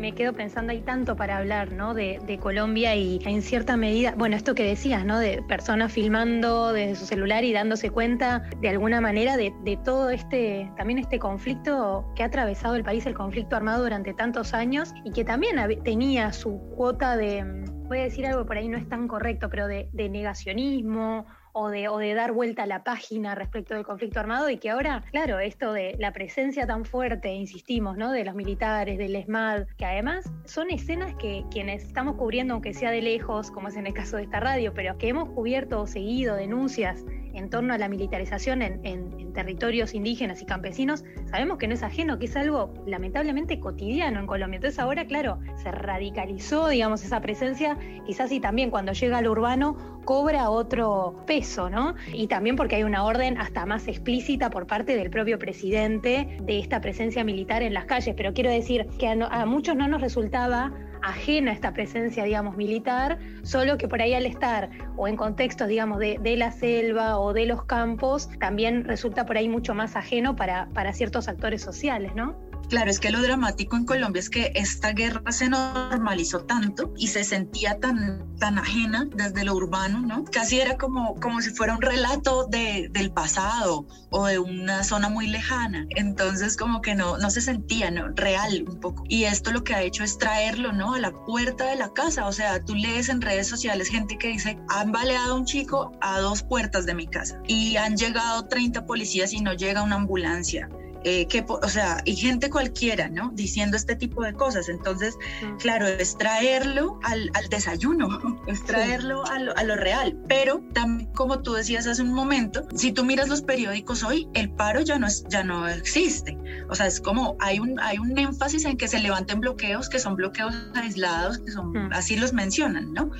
me 0.00 0.12
quedo 0.12 0.32
pensando, 0.32 0.72
hay 0.72 0.80
tanto 0.80 1.16
para 1.16 1.38
hablar, 1.38 1.72
¿no? 1.72 1.94
De, 1.94 2.18
Colombia 2.40 2.94
y 2.94 3.20
en 3.24 3.42
cierta 3.42 3.76
medida, 3.76 4.14
bueno, 4.16 4.36
esto 4.36 4.54
que 4.54 4.62
decías, 4.64 5.04
¿no? 5.04 5.18
De 5.18 5.42
personas 5.48 5.92
filmando 5.92 6.72
desde 6.72 6.94
su 6.94 7.06
celular 7.06 7.42
y 7.42 7.52
dándose 7.52 7.90
cuenta 7.90 8.48
de 8.60 8.68
alguna 8.68 9.00
manera 9.00 9.36
de, 9.36 9.52
todo 9.84 10.10
este, 10.10 10.70
también 10.76 10.98
este 10.98 11.18
conflicto 11.18 12.04
que 12.14 12.22
ha 12.22 12.26
atravesado 12.26 12.76
el 12.76 12.84
país, 12.84 13.06
el 13.06 13.14
conflicto 13.14 13.56
armado 13.56 13.82
durante 13.82 14.14
tantos 14.14 14.54
años 14.54 14.94
y 15.04 15.10
que 15.10 15.24
también 15.24 15.56
tenía 15.82 16.32
su 16.32 16.58
cuota 16.76 17.16
de, 17.16 17.44
voy 17.88 17.98
a 17.98 18.02
decir 18.04 18.26
algo 18.26 18.46
por 18.46 18.56
ahí 18.56 18.68
no 18.68 18.78
es 18.78 18.88
tan 18.88 19.08
correcto, 19.08 19.48
pero 19.50 19.66
de, 19.66 19.88
de 19.92 20.08
negacionismo 20.08 21.26
o 21.58 21.68
de, 21.70 22.14
dar 22.14 22.32
vuelta 22.32 22.62
a 22.62 22.66
la 22.66 22.84
página 22.84 23.34
respecto 23.34 23.74
del 23.74 23.84
conflicto 23.84 24.20
armado 24.20 24.48
y 24.48 24.58
que 24.58 24.70
ahora, 24.70 25.04
claro, 25.10 25.38
esto 25.40 25.72
de 25.72 25.96
la 25.98 26.12
presencia 26.12 26.66
tan 26.66 26.84
fuerte, 26.84 27.32
insistimos, 27.32 27.96
¿no? 27.96 28.12
de 28.12 28.24
los 28.24 28.34
militares, 28.34 28.98
del 28.98 29.16
ESMAD, 29.16 29.66
que 29.76 29.84
además 29.84 30.30
son 30.44 30.70
escenas 30.70 31.14
que 31.16 31.44
quienes 31.50 31.84
estamos 31.84 32.16
cubriendo, 32.16 32.54
aunque 32.54 32.74
sea 32.74 32.90
de 32.90 33.02
lejos, 33.02 33.50
como 33.50 33.68
es 33.68 33.76
en 33.76 33.86
el 33.86 33.94
caso 33.94 34.16
de 34.16 34.24
esta 34.24 34.40
radio, 34.40 34.72
pero 34.72 34.96
que 34.98 35.08
hemos 35.08 35.30
cubierto 35.30 35.82
o 35.82 35.86
seguido 35.86 36.36
denuncias 36.36 37.04
en 37.38 37.50
torno 37.50 37.72
a 37.72 37.78
la 37.78 37.88
militarización 37.88 38.62
en, 38.62 39.32
territorios 39.32 39.94
indígenas 39.94 40.42
y 40.42 40.46
campesinos, 40.46 41.04
sabemos 41.30 41.58
que 41.58 41.68
no 41.68 41.74
es 41.74 41.84
ajeno, 41.84 42.18
que 42.18 42.24
es 42.24 42.36
algo 42.36 42.74
lamentablemente 42.86 43.60
cotidiano 43.60 44.18
en 44.18 44.26
Colombia. 44.26 44.56
Entonces 44.56 44.80
ahora, 44.80 45.06
claro, 45.06 45.38
se 45.62 45.70
radicalizó, 45.70 46.68
digamos, 46.68 47.04
esa 47.04 47.20
presencia, 47.20 47.78
quizás 48.04 48.32
y 48.32 48.40
también 48.40 48.70
cuando 48.70 48.92
llega 48.92 49.18
al 49.18 49.28
urbano 49.28 50.00
cobra 50.04 50.50
otro 50.50 51.14
peso, 51.26 51.70
¿no? 51.70 51.94
Y 52.12 52.26
también 52.26 52.56
porque 52.56 52.76
hay 52.76 52.82
una 52.82 53.04
orden 53.04 53.38
hasta 53.38 53.64
más 53.64 53.86
explícita 53.86 54.50
por 54.50 54.66
parte 54.66 54.96
del 54.96 55.10
propio 55.10 55.38
presidente 55.38 56.38
de 56.42 56.58
esta 56.58 56.80
presencia 56.80 57.22
militar 57.22 57.62
en 57.62 57.74
las 57.74 57.84
calles. 57.84 58.14
Pero 58.16 58.32
quiero 58.32 58.50
decir 58.50 58.86
que 58.98 59.06
a 59.06 59.46
muchos 59.46 59.76
no 59.76 59.86
nos 59.86 60.00
resultaba 60.00 60.72
ajena 61.02 61.50
a 61.50 61.54
esta 61.54 61.72
presencia, 61.72 62.24
digamos, 62.24 62.56
militar, 62.56 63.18
solo 63.42 63.78
que 63.78 63.88
por 63.88 64.02
ahí 64.02 64.14
al 64.14 64.26
estar 64.26 64.70
o 64.96 65.08
en 65.08 65.16
contextos, 65.16 65.68
digamos, 65.68 65.98
de, 65.98 66.36
la 66.36 66.52
selva 66.52 67.18
o 67.18 67.32
de 67.32 67.46
los 67.46 67.64
campos, 67.64 68.28
también 68.38 68.84
resulta 68.84 69.26
por 69.26 69.36
ahí 69.36 69.48
mucho 69.48 69.74
más 69.74 69.96
ajeno 69.96 70.36
para, 70.36 70.68
para 70.74 70.92
ciertos 70.92 71.28
actores 71.28 71.62
sociales, 71.62 72.14
¿no? 72.14 72.47
Claro, 72.68 72.90
es 72.90 73.00
que 73.00 73.10
lo 73.10 73.22
dramático 73.22 73.76
en 73.76 73.86
Colombia 73.86 74.20
es 74.20 74.28
que 74.28 74.52
esta 74.54 74.92
guerra 74.92 75.32
se 75.32 75.48
normalizó 75.48 76.44
tanto 76.44 76.92
y 76.98 77.08
se 77.08 77.24
sentía 77.24 77.80
tan, 77.80 78.36
tan 78.38 78.58
ajena 78.58 79.08
desde 79.14 79.44
lo 79.44 79.54
urbano, 79.54 80.00
¿no? 80.00 80.24
Casi 80.24 80.60
era 80.60 80.76
como, 80.76 81.14
como 81.14 81.40
si 81.40 81.50
fuera 81.50 81.74
un 81.74 81.80
relato 81.80 82.46
de, 82.46 82.90
del 82.92 83.10
pasado 83.10 83.86
o 84.10 84.26
de 84.26 84.38
una 84.38 84.84
zona 84.84 85.08
muy 85.08 85.28
lejana. 85.28 85.86
Entonces 85.96 86.58
como 86.58 86.82
que 86.82 86.94
no, 86.94 87.16
no 87.16 87.30
se 87.30 87.40
sentía 87.40 87.90
real 88.14 88.64
un 88.68 88.80
poco. 88.80 89.02
Y 89.08 89.24
esto 89.24 89.50
lo 89.50 89.64
que 89.64 89.74
ha 89.74 89.82
hecho 89.82 90.04
es 90.04 90.18
traerlo, 90.18 90.72
¿no? 90.72 90.92
A 90.92 90.98
la 90.98 91.12
puerta 91.12 91.64
de 91.64 91.76
la 91.76 91.94
casa. 91.94 92.26
O 92.26 92.32
sea, 92.32 92.62
tú 92.62 92.74
lees 92.74 93.08
en 93.08 93.22
redes 93.22 93.48
sociales 93.48 93.88
gente 93.88 94.18
que 94.18 94.28
dice, 94.28 94.58
han 94.68 94.92
baleado 94.92 95.32
a 95.32 95.36
un 95.36 95.46
chico 95.46 95.92
a 96.02 96.20
dos 96.20 96.42
puertas 96.42 96.84
de 96.84 96.94
mi 96.94 97.06
casa 97.06 97.40
y 97.46 97.76
han 97.76 97.96
llegado 97.96 98.46
30 98.46 98.84
policías 98.84 99.32
y 99.32 99.40
no 99.40 99.54
llega 99.54 99.82
una 99.82 99.96
ambulancia 99.96 100.68
eh, 101.04 101.26
que, 101.26 101.44
o 101.46 101.68
sea, 101.68 102.02
y 102.04 102.16
gente 102.16 102.50
cualquiera, 102.50 103.08
¿no? 103.08 103.30
Diciendo 103.34 103.76
este 103.76 103.96
tipo 103.96 104.22
de 104.22 104.32
cosas. 104.32 104.68
Entonces, 104.68 105.16
claro, 105.58 105.86
es 105.86 106.16
traerlo 106.16 106.98
al, 107.02 107.30
al 107.34 107.48
desayuno, 107.48 108.40
es 108.46 108.64
traerlo 108.64 109.24
a, 109.26 109.38
lo, 109.38 109.56
a, 109.56 109.62
lo, 109.64 109.76
real. 109.76 110.16
Pero 110.28 110.62
también, 110.72 111.12
como 111.12 111.40
tú 111.40 111.52
decías 111.52 111.86
hace 111.86 112.02
un 112.02 112.12
momento, 112.12 112.66
si 112.74 112.92
tú 112.92 113.04
miras 113.04 113.28
los 113.28 113.42
periódicos 113.42 114.02
hoy, 114.02 114.28
el 114.34 114.50
paro 114.50 114.80
ya 114.80 114.98
no, 114.98 115.06
es, 115.06 115.24
ya 115.28 115.44
no 115.44 115.68
existe. 115.68 116.36
O 116.68 116.74
sea, 116.74 116.86
es 116.86 117.00
como 117.00 117.36
hay 117.40 117.60
un, 117.60 117.78
hay 117.80 117.98
un 117.98 118.16
énfasis 118.18 118.64
en 118.64 118.76
que 118.76 118.88
se 118.88 118.98
levanten 118.98 119.40
bloqueos, 119.40 119.88
que 119.88 119.98
son 119.98 120.16
bloqueos 120.16 120.54
aislados, 120.74 121.38
que 121.38 121.50
son, 121.50 121.92
así 121.92 122.16
los 122.16 122.32
mencionan, 122.32 122.92
¿no? 122.92 123.10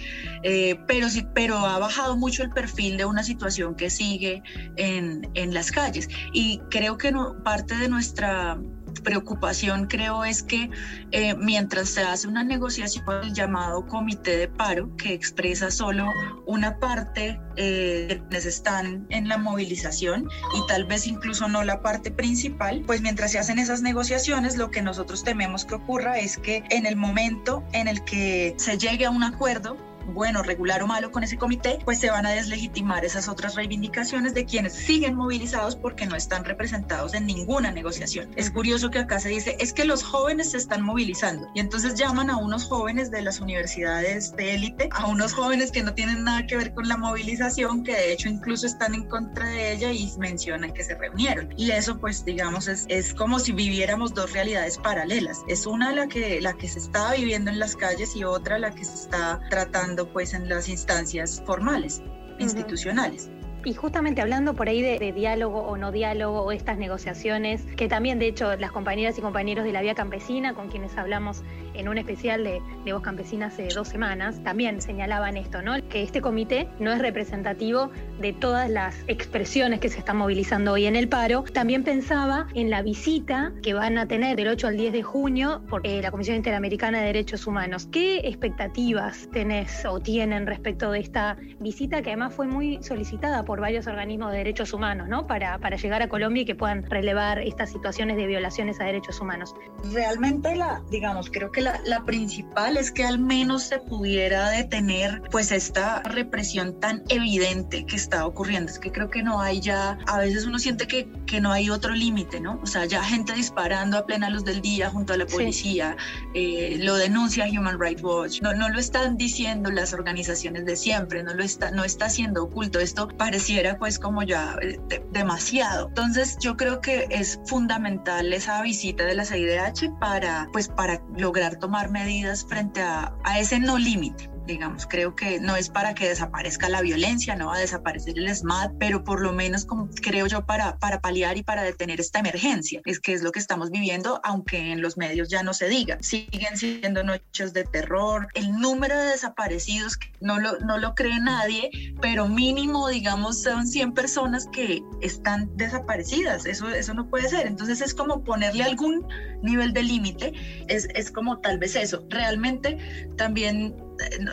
Eh, 0.42 0.78
pero, 0.86 1.08
sí, 1.08 1.26
pero 1.34 1.58
ha 1.58 1.78
bajado 1.78 2.16
mucho 2.16 2.42
el 2.42 2.50
perfil 2.50 2.96
de 2.96 3.04
una 3.04 3.22
situación 3.22 3.74
que 3.74 3.90
sigue 3.90 4.42
en, 4.76 5.28
en 5.34 5.54
las 5.54 5.70
calles. 5.70 6.08
Y 6.32 6.60
creo 6.70 6.98
que 6.98 7.12
no, 7.12 7.42
parte 7.42 7.67
de 7.76 7.88
nuestra 7.88 8.58
preocupación 9.02 9.86
creo 9.86 10.24
es 10.24 10.42
que 10.42 10.70
eh, 11.12 11.34
mientras 11.34 11.88
se 11.88 12.02
hace 12.02 12.26
una 12.28 12.44
negociación 12.44 13.04
el 13.22 13.32
llamado 13.32 13.86
comité 13.86 14.36
de 14.36 14.48
paro 14.48 14.94
que 14.96 15.12
expresa 15.12 15.70
solo 15.70 16.06
una 16.46 16.78
parte 16.78 17.40
eh, 17.56 18.06
de 18.08 18.18
quienes 18.18 18.46
están 18.46 19.06
en 19.10 19.28
la 19.28 19.38
movilización 19.38 20.28
y 20.54 20.66
tal 20.66 20.84
vez 20.84 21.06
incluso 21.06 21.48
no 21.48 21.62
la 21.64 21.80
parte 21.80 22.10
principal, 22.10 22.82
pues 22.86 23.00
mientras 23.00 23.32
se 23.32 23.38
hacen 23.38 23.58
esas 23.58 23.82
negociaciones 23.82 24.56
lo 24.56 24.70
que 24.70 24.82
nosotros 24.82 25.24
tememos 25.24 25.64
que 25.64 25.74
ocurra 25.74 26.18
es 26.18 26.38
que 26.38 26.64
en 26.70 26.86
el 26.86 26.96
momento 26.96 27.64
en 27.72 27.88
el 27.88 28.04
que 28.04 28.54
se 28.58 28.78
llegue 28.78 29.06
a 29.06 29.10
un 29.10 29.22
acuerdo 29.22 29.76
bueno, 30.08 30.42
regular 30.42 30.82
o 30.82 30.86
malo 30.86 31.10
con 31.10 31.22
ese 31.22 31.36
comité, 31.36 31.78
pues 31.84 31.98
se 31.98 32.10
van 32.10 32.26
a 32.26 32.30
deslegitimar 32.30 33.04
esas 33.04 33.28
otras 33.28 33.54
reivindicaciones 33.54 34.34
de 34.34 34.44
quienes 34.44 34.72
siguen 34.72 35.14
movilizados 35.14 35.76
porque 35.76 36.06
no 36.06 36.16
están 36.16 36.44
representados 36.44 37.14
en 37.14 37.26
ninguna 37.26 37.70
negociación. 37.70 38.30
Es 38.36 38.50
curioso 38.50 38.90
que 38.90 38.98
acá 38.98 39.18
se 39.20 39.28
dice, 39.28 39.56
es 39.60 39.72
que 39.72 39.84
los 39.84 40.02
jóvenes 40.02 40.50
se 40.50 40.56
están 40.56 40.82
movilizando 40.82 41.48
y 41.54 41.60
entonces 41.60 41.94
llaman 41.94 42.30
a 42.30 42.36
unos 42.36 42.64
jóvenes 42.64 43.10
de 43.10 43.22
las 43.22 43.40
universidades 43.40 44.34
de 44.36 44.54
élite, 44.54 44.88
a 44.92 45.06
unos 45.06 45.32
jóvenes 45.32 45.70
que 45.70 45.82
no 45.82 45.94
tienen 45.94 46.24
nada 46.24 46.46
que 46.46 46.56
ver 46.56 46.74
con 46.74 46.88
la 46.88 46.96
movilización, 46.96 47.84
que 47.84 47.92
de 47.92 48.12
hecho 48.12 48.28
incluso 48.28 48.66
están 48.66 48.94
en 48.94 49.04
contra 49.04 49.48
de 49.48 49.72
ella 49.72 49.92
y 49.92 50.10
mencionan 50.18 50.72
que 50.72 50.84
se 50.84 50.94
reunieron. 50.94 51.52
Y 51.56 51.70
eso 51.70 51.98
pues 51.98 52.24
digamos 52.24 52.68
es, 52.68 52.86
es 52.88 53.14
como 53.14 53.38
si 53.38 53.52
viviéramos 53.52 54.14
dos 54.14 54.32
realidades 54.32 54.78
paralelas. 54.78 55.42
Es 55.48 55.66
una 55.66 55.92
la 55.92 56.08
que, 56.08 56.40
la 56.40 56.54
que 56.54 56.68
se 56.68 56.78
está 56.78 57.12
viviendo 57.12 57.50
en 57.50 57.58
las 57.58 57.76
calles 57.76 58.16
y 58.16 58.24
otra 58.24 58.58
la 58.58 58.70
que 58.70 58.84
se 58.84 58.94
está 58.94 59.40
tratando 59.50 59.97
pues 60.06 60.34
en 60.34 60.48
las 60.48 60.68
instancias 60.68 61.42
formales, 61.44 62.02
institucionales. 62.38 63.30
Y 63.64 63.74
justamente 63.74 64.22
hablando 64.22 64.54
por 64.54 64.68
ahí 64.68 64.82
de, 64.82 65.12
diálogo 65.12 65.60
o 65.60 65.76
no 65.76 65.92
diálogo 65.92 66.42
o 66.42 66.52
estas 66.52 66.78
negociaciones, 66.78 67.62
que 67.76 67.88
también 67.88 68.18
de 68.18 68.28
hecho 68.28 68.56
las 68.56 68.72
compañeras 68.72 69.18
y 69.18 69.20
compañeros 69.20 69.64
de 69.64 69.72
la 69.72 69.82
Vía 69.82 69.94
Campesina, 69.94 70.54
con 70.54 70.68
quienes 70.68 70.96
hablamos 70.96 71.42
en 71.74 71.88
un 71.88 71.98
especial 71.98 72.44
de, 72.44 72.60
de 72.84 72.92
Voz 72.92 73.02
Campesina 73.02 73.46
hace 73.46 73.68
dos 73.68 73.88
semanas, 73.88 74.42
también 74.42 74.80
señalaban 74.80 75.36
esto, 75.36 75.62
¿no? 75.62 75.74
Que 75.88 76.02
este 76.02 76.20
comité 76.20 76.68
no 76.78 76.92
es 76.92 76.98
representativo 76.98 77.90
de 78.20 78.32
todas 78.32 78.70
las 78.70 78.96
expresiones 79.06 79.80
que 79.80 79.88
se 79.88 79.98
están 79.98 80.16
movilizando 80.16 80.72
hoy 80.72 80.86
en 80.86 80.96
el 80.96 81.08
paro. 81.08 81.44
También 81.52 81.84
pensaba 81.84 82.48
en 82.54 82.70
la 82.70 82.82
visita 82.82 83.52
que 83.62 83.74
van 83.74 83.98
a 83.98 84.06
tener 84.06 84.36
del 84.36 84.48
8 84.48 84.68
al 84.68 84.76
10 84.76 84.92
de 84.92 85.02
junio 85.02 85.62
por 85.68 85.86
eh, 85.86 86.00
la 86.02 86.10
Comisión 86.10 86.36
Interamericana 86.36 86.98
de 87.00 87.06
Derechos 87.06 87.46
Humanos. 87.46 87.88
¿Qué 87.90 88.18
expectativas 88.24 89.28
tenés 89.32 89.84
o 89.84 90.00
tienen 90.00 90.46
respecto 90.46 90.90
de 90.90 91.00
esta 91.00 91.36
visita 91.60 92.02
que 92.02 92.10
además 92.10 92.34
fue 92.34 92.46
muy 92.46 92.82
solicitada 92.82 93.44
por 93.48 93.62
varios 93.62 93.86
organismos 93.86 94.30
de 94.30 94.36
derechos 94.36 94.74
humanos, 94.74 95.08
¿no? 95.08 95.26
Para, 95.26 95.56
para 95.56 95.78
llegar 95.78 96.02
a 96.02 96.08
Colombia 96.10 96.42
y 96.42 96.44
que 96.44 96.54
puedan 96.54 96.82
relevar 96.82 97.38
estas 97.38 97.70
situaciones 97.72 98.18
de 98.18 98.26
violaciones 98.26 98.78
a 98.78 98.84
derechos 98.84 99.22
humanos. 99.22 99.54
Realmente 99.90 100.54
la, 100.54 100.82
digamos, 100.90 101.30
creo 101.30 101.50
que 101.50 101.62
la, 101.62 101.80
la 101.86 102.04
principal 102.04 102.76
es 102.76 102.92
que 102.92 103.04
al 103.04 103.18
menos 103.18 103.62
se 103.62 103.78
pudiera 103.78 104.50
detener 104.50 105.22
pues 105.30 105.50
esta 105.50 106.02
represión 106.02 106.78
tan 106.78 107.04
evidente 107.08 107.86
que 107.86 107.96
está 107.96 108.26
ocurriendo. 108.26 108.70
Es 108.70 108.78
que 108.78 108.92
creo 108.92 109.08
que 109.08 109.22
no 109.22 109.40
hay 109.40 109.62
ya, 109.62 109.96
a 110.06 110.18
veces 110.18 110.44
uno 110.44 110.58
siente 110.58 110.86
que, 110.86 111.08
que 111.24 111.40
no 111.40 111.50
hay 111.50 111.70
otro 111.70 111.94
límite, 111.94 112.40
¿no? 112.40 112.60
O 112.62 112.66
sea, 112.66 112.84
ya 112.84 113.02
gente 113.02 113.32
disparando 113.32 113.96
a 113.96 114.04
plena 114.04 114.28
luz 114.28 114.44
del 114.44 114.60
día 114.60 114.90
junto 114.90 115.14
a 115.14 115.16
la 115.16 115.24
policía, 115.24 115.96
eh, 116.34 116.76
lo 116.80 116.96
denuncia 116.96 117.46
Human 117.46 117.80
Rights 117.80 118.02
Watch, 118.02 118.42
no, 118.42 118.52
no 118.52 118.68
lo 118.68 118.78
están 118.78 119.16
diciendo 119.16 119.70
las 119.70 119.94
organizaciones 119.94 120.66
de 120.66 120.76
siempre, 120.76 121.22
no 121.22 121.32
lo 121.32 121.42
está, 121.42 121.70
no 121.70 121.84
está 121.84 122.10
siendo 122.10 122.44
oculto. 122.44 122.78
Esto 122.78 123.08
pareciera 123.38 123.78
pues 123.78 124.00
como 124.00 124.24
ya 124.24 124.56
eh, 124.60 124.80
demasiado. 125.12 125.86
Entonces 125.88 126.38
yo 126.40 126.56
creo 126.56 126.80
que 126.80 127.06
es 127.10 127.40
fundamental 127.46 128.32
esa 128.32 128.60
visita 128.62 129.04
de 129.04 129.14
la 129.14 129.24
CIDH 129.24 129.96
para 130.00 130.48
pues 130.52 130.68
para 130.68 131.00
lograr 131.16 131.56
tomar 131.56 131.88
medidas 131.90 132.44
frente 132.44 132.82
a, 132.82 133.14
a 133.22 133.38
ese 133.38 133.60
no 133.60 133.78
límite 133.78 134.28
digamos, 134.48 134.86
creo 134.86 135.14
que 135.14 135.38
no 135.38 135.54
es 135.54 135.68
para 135.68 135.94
que 135.94 136.08
desaparezca 136.08 136.68
la 136.68 136.80
violencia, 136.80 137.36
no 137.36 137.48
va 137.48 137.56
a 137.56 137.60
desaparecer 137.60 138.18
el 138.18 138.34
SMAT, 138.34 138.72
pero 138.80 139.04
por 139.04 139.20
lo 139.20 139.32
menos 139.32 139.64
como 139.64 139.88
creo 140.02 140.26
yo 140.26 140.44
para, 140.46 140.78
para 140.78 141.00
paliar 141.00 141.36
y 141.36 141.42
para 141.42 141.62
detener 141.62 142.00
esta 142.00 142.18
emergencia, 142.18 142.80
es 142.86 142.98
que 142.98 143.12
es 143.12 143.22
lo 143.22 143.30
que 143.30 143.38
estamos 143.38 143.70
viviendo, 143.70 144.20
aunque 144.24 144.72
en 144.72 144.80
los 144.80 144.96
medios 144.96 145.28
ya 145.28 145.42
no 145.42 145.54
se 145.54 145.68
diga. 145.68 145.98
Siguen 146.00 146.56
siendo 146.56 147.04
noches 147.04 147.52
de 147.52 147.64
terror, 147.64 148.28
el 148.34 148.50
número 148.52 148.96
de 148.98 149.04
desaparecidos 149.10 149.98
no 150.20 150.40
lo, 150.40 150.58
no 150.60 150.78
lo 150.78 150.94
cree 150.94 151.20
nadie, 151.20 151.70
pero 152.00 152.26
mínimo, 152.26 152.88
digamos, 152.88 153.42
son 153.42 153.66
100 153.66 153.92
personas 153.92 154.48
que 154.50 154.82
están 155.02 155.54
desaparecidas, 155.56 156.46
eso, 156.46 156.68
eso 156.70 156.94
no 156.94 157.08
puede 157.08 157.28
ser. 157.28 157.46
Entonces 157.46 157.82
es 157.82 157.92
como 157.92 158.24
ponerle 158.24 158.64
algún 158.64 159.06
nivel 159.42 159.74
de 159.74 159.82
límite, 159.82 160.32
es, 160.68 160.88
es 160.94 161.10
como 161.10 161.38
tal 161.40 161.58
vez 161.58 161.76
eso. 161.76 162.06
Realmente 162.08 162.78
también 163.16 163.76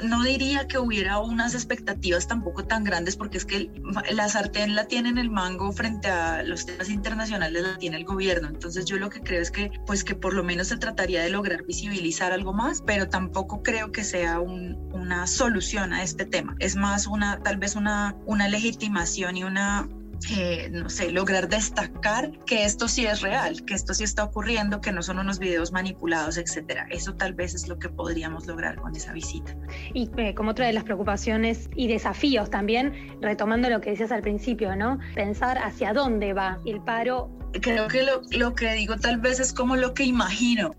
no 0.04 0.23
diría 0.23 0.67
que 0.67 0.78
hubiera 0.78 1.19
unas 1.19 1.54
expectativas 1.54 2.28
tampoco 2.28 2.65
tan 2.65 2.84
grandes 2.84 3.15
porque 3.15 3.38
es 3.38 3.45
que 3.45 3.71
la 4.12 4.30
sartén 4.30 4.75
la 4.75 4.88
tiene 4.88 5.10
en 5.10 5.17
el 5.17 5.30
mango 5.30 5.71
frente 5.71 6.08
a 6.08 6.43
los 6.43 6.65
temas 6.65 6.89
internacionales 6.89 7.63
la 7.63 7.78
tiene 7.78 7.97
el 7.97 8.06
gobierno. 8.06 8.47
Entonces 8.47 8.86
yo 8.86 8.97
lo 8.97 9.10
que 9.10 9.21
creo 9.21 9.41
es 9.41 9.51
que 9.51 9.71
pues 9.86 10.04
que 10.04 10.15
por 10.15 10.34
lo 10.34 10.43
menos 10.43 10.67
se 10.67 10.78
trataría 10.78 11.23
de 11.23 11.30
lograr 11.30 11.63
visibilizar 11.63 12.32
algo 12.32 12.54
más, 12.54 12.82
pero 12.82 13.10
tampoco 13.10 13.63
creo 13.63 13.91
que 13.91 14.04
sea 14.04 14.39
una 14.39 15.28
solución 15.28 15.93
a 15.93 16.04
este 16.04 16.25
tema. 16.25 16.56
Es 16.60 16.75
más 16.75 17.08
una 17.08 17.39
tal 17.41 17.58
vez 17.58 17.75
una, 17.75 18.15
una 18.25 18.47
legitimación 18.47 19.38
y 19.38 19.43
una 19.43 19.88
eh, 20.32 20.69
no 20.71 20.89
sé, 20.89 21.12
lograr 21.12 21.47
destacar 21.47 22.32
que 22.45 22.65
esto 22.65 22.88
sí 22.88 23.06
es 23.06 23.21
real, 23.21 23.63
que 23.65 23.73
esto 23.73 23.93
sí 23.93 24.04
está 24.04 24.23
ocurriendo, 24.23 24.82
que 24.82 24.91
no 24.91 25.01
son 25.01 25.19
unos 25.19 25.39
videos 25.39 25.71
manipulados, 25.71 26.38
etcétera. 26.38 26.88
Eso 26.89 27.15
tal 27.15 27.34
vez 27.34 27.54
es 27.54 27.67
lo 27.67 27.78
que 27.80 27.89
podríamos 27.89 28.47
lograr 28.47 28.75
con 28.78 28.95
esa 28.95 29.13
visita. 29.13 29.56
Y 29.93 30.10
eh, 30.17 30.34
como 30.34 30.51
otra 30.51 30.67
de 30.67 30.73
las 30.73 30.84
preocupaciones 30.84 31.69
y 31.75 31.88
desafíos 31.88 32.49
también, 32.49 33.17
retomando 33.21 33.69
lo 33.69 33.82
que 33.82 33.91
decías 33.91 34.12
al 34.12 34.21
principio, 34.21 34.75
¿no? 34.75 34.99
Pensar 35.13 35.58
hacia 35.58 35.93
dónde 35.93 36.34
va 36.34 36.60
el 36.65 36.82
paro 36.82 37.30
creo 37.61 37.87
que 37.87 38.03
lo, 38.03 38.21
lo, 38.31 38.55
que 38.55 38.73
digo 38.73 38.95
tal 38.97 39.17
vez 39.17 39.39
es 39.39 39.53
como 39.53 39.75
lo 39.75 39.93
que 39.93 40.03
imagino. 40.03 40.75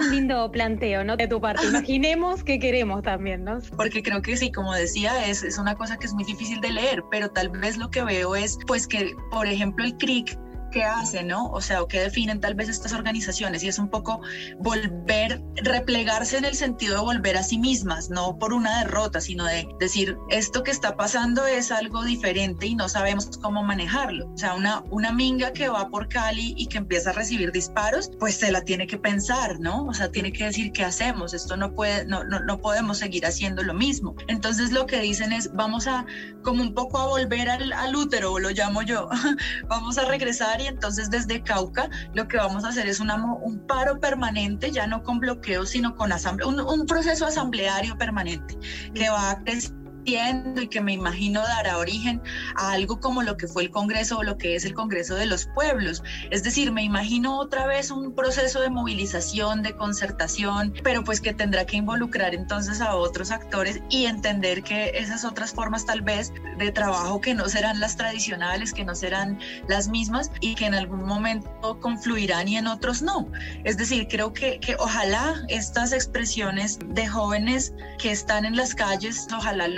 Un 0.00 0.10
lindo 0.10 0.50
planteo, 0.50 1.04
¿no? 1.04 1.16
De 1.16 1.28
tu 1.28 1.40
parte. 1.40 1.66
Imaginemos 1.66 2.44
qué 2.44 2.58
queremos 2.58 3.02
también, 3.02 3.44
¿no? 3.44 3.58
Porque 3.76 4.02
creo 4.02 4.22
que 4.22 4.36
sí, 4.36 4.52
como 4.52 4.74
decía, 4.74 5.26
es, 5.26 5.42
es 5.42 5.58
una 5.58 5.74
cosa 5.74 5.98
que 5.98 6.06
es 6.06 6.12
muy 6.12 6.24
difícil 6.24 6.60
de 6.60 6.72
leer, 6.72 7.04
pero 7.10 7.30
tal 7.30 7.50
vez 7.50 7.76
lo 7.76 7.90
que 7.90 8.02
veo 8.02 8.36
es, 8.36 8.58
pues 8.66 8.86
que, 8.86 9.14
por 9.30 9.46
ejemplo, 9.46 9.84
el 9.84 9.96
CRIC 9.96 10.38
qué 10.74 10.82
hacen, 10.82 11.28
¿no? 11.28 11.46
O 11.52 11.60
sea, 11.60 11.82
o 11.82 11.86
qué 11.86 12.00
definen 12.00 12.40
tal 12.40 12.54
vez 12.54 12.68
estas 12.68 12.92
organizaciones 12.92 13.62
y 13.62 13.68
es 13.68 13.78
un 13.78 13.88
poco 13.88 14.20
volver, 14.58 15.40
replegarse 15.54 16.36
en 16.36 16.44
el 16.44 16.56
sentido 16.56 16.96
de 16.96 17.00
volver 17.00 17.36
a 17.36 17.44
sí 17.44 17.58
mismas, 17.58 18.10
no 18.10 18.36
por 18.38 18.52
una 18.52 18.80
derrota, 18.80 19.20
sino 19.20 19.44
de 19.44 19.68
decir, 19.78 20.18
esto 20.30 20.64
que 20.64 20.72
está 20.72 20.96
pasando 20.96 21.46
es 21.46 21.70
algo 21.70 22.02
diferente 22.02 22.66
y 22.66 22.74
no 22.74 22.88
sabemos 22.88 23.38
cómo 23.40 23.62
manejarlo. 23.62 24.26
O 24.34 24.36
sea, 24.36 24.54
una, 24.54 24.82
una 24.90 25.12
minga 25.12 25.52
que 25.52 25.68
va 25.68 25.88
por 25.90 26.08
Cali 26.08 26.54
y 26.56 26.66
que 26.66 26.78
empieza 26.78 27.10
a 27.10 27.12
recibir 27.12 27.52
disparos, 27.52 28.10
pues 28.18 28.34
se 28.36 28.50
la 28.50 28.62
tiene 28.62 28.88
que 28.88 28.98
pensar, 28.98 29.60
¿no? 29.60 29.86
O 29.86 29.94
sea, 29.94 30.10
tiene 30.10 30.32
que 30.32 30.46
decir 30.46 30.72
qué 30.72 30.82
hacemos, 30.82 31.34
esto 31.34 31.56
no 31.56 31.72
puede, 31.72 32.04
no, 32.06 32.24
no, 32.24 32.40
no 32.40 32.58
podemos 32.58 32.98
seguir 32.98 33.24
haciendo 33.26 33.62
lo 33.62 33.74
mismo. 33.74 34.16
Entonces 34.26 34.72
lo 34.72 34.86
que 34.86 35.00
dicen 35.00 35.32
es, 35.32 35.52
vamos 35.52 35.86
a 35.86 36.04
como 36.42 36.62
un 36.62 36.74
poco 36.74 36.98
a 36.98 37.06
volver 37.06 37.48
al, 37.48 37.72
al 37.72 37.94
útero, 37.94 38.36
lo 38.40 38.50
llamo 38.50 38.82
yo, 38.82 39.08
vamos 39.68 39.98
a 39.98 40.04
regresar 40.06 40.60
y 40.60 40.63
entonces 40.66 41.10
desde 41.10 41.42
Cauca 41.42 41.88
lo 42.14 42.28
que 42.28 42.36
vamos 42.36 42.64
a 42.64 42.68
hacer 42.68 42.86
es 42.86 43.00
un 43.00 43.66
paro 43.66 44.00
permanente, 44.00 44.70
ya 44.70 44.86
no 44.86 45.02
con 45.02 45.20
bloqueos, 45.20 45.70
sino 45.70 45.94
con 45.96 46.10
un, 46.44 46.60
un 46.60 46.86
proceso 46.86 47.26
asambleario 47.26 47.96
permanente 47.96 48.56
que 48.94 49.08
va 49.08 49.30
a 49.30 49.44
crecer 49.44 49.83
y 50.04 50.68
que 50.68 50.80
me 50.80 50.92
imagino 50.92 51.40
dará 51.42 51.78
origen 51.78 52.20
a 52.56 52.72
algo 52.72 53.00
como 53.00 53.22
lo 53.22 53.36
que 53.36 53.48
fue 53.48 53.62
el 53.62 53.70
Congreso 53.70 54.18
o 54.18 54.22
lo 54.22 54.36
que 54.36 54.54
es 54.54 54.64
el 54.64 54.74
Congreso 54.74 55.14
de 55.14 55.26
los 55.26 55.46
Pueblos. 55.46 56.02
Es 56.30 56.42
decir, 56.42 56.72
me 56.72 56.82
imagino 56.82 57.38
otra 57.38 57.66
vez 57.66 57.90
un 57.90 58.14
proceso 58.14 58.60
de 58.60 58.70
movilización, 58.70 59.62
de 59.62 59.76
concertación, 59.76 60.74
pero 60.82 61.04
pues 61.04 61.20
que 61.20 61.32
tendrá 61.32 61.64
que 61.64 61.76
involucrar 61.76 62.34
entonces 62.34 62.80
a 62.80 62.94
otros 62.96 63.30
actores 63.30 63.80
y 63.90 64.06
entender 64.06 64.62
que 64.62 64.90
esas 64.94 65.24
otras 65.24 65.52
formas 65.52 65.86
tal 65.86 66.02
vez 66.02 66.32
de 66.58 66.70
trabajo 66.70 67.20
que 67.20 67.34
no 67.34 67.48
serán 67.48 67.80
las 67.80 67.96
tradicionales, 67.96 68.72
que 68.72 68.84
no 68.84 68.94
serán 68.94 69.38
las 69.68 69.88
mismas 69.88 70.30
y 70.40 70.54
que 70.54 70.66
en 70.66 70.74
algún 70.74 71.04
momento 71.04 71.78
confluirán 71.80 72.48
y 72.48 72.56
en 72.56 72.66
otros 72.66 73.02
no. 73.02 73.30
Es 73.64 73.76
decir, 73.76 74.06
creo 74.08 74.32
que, 74.32 74.60
que 74.60 74.76
ojalá 74.76 75.42
estas 75.48 75.92
expresiones 75.92 76.78
de 76.86 77.06
jóvenes 77.06 77.72
que 77.98 78.10
están 78.10 78.44
en 78.44 78.56
las 78.56 78.74
calles, 78.74 79.26
ojalá 79.34 79.68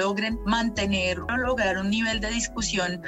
mantener 0.45 1.19
lograr 1.37 1.79
un 1.79 1.91
nivel 1.91 2.21
de 2.21 2.31
discusión 2.31 3.03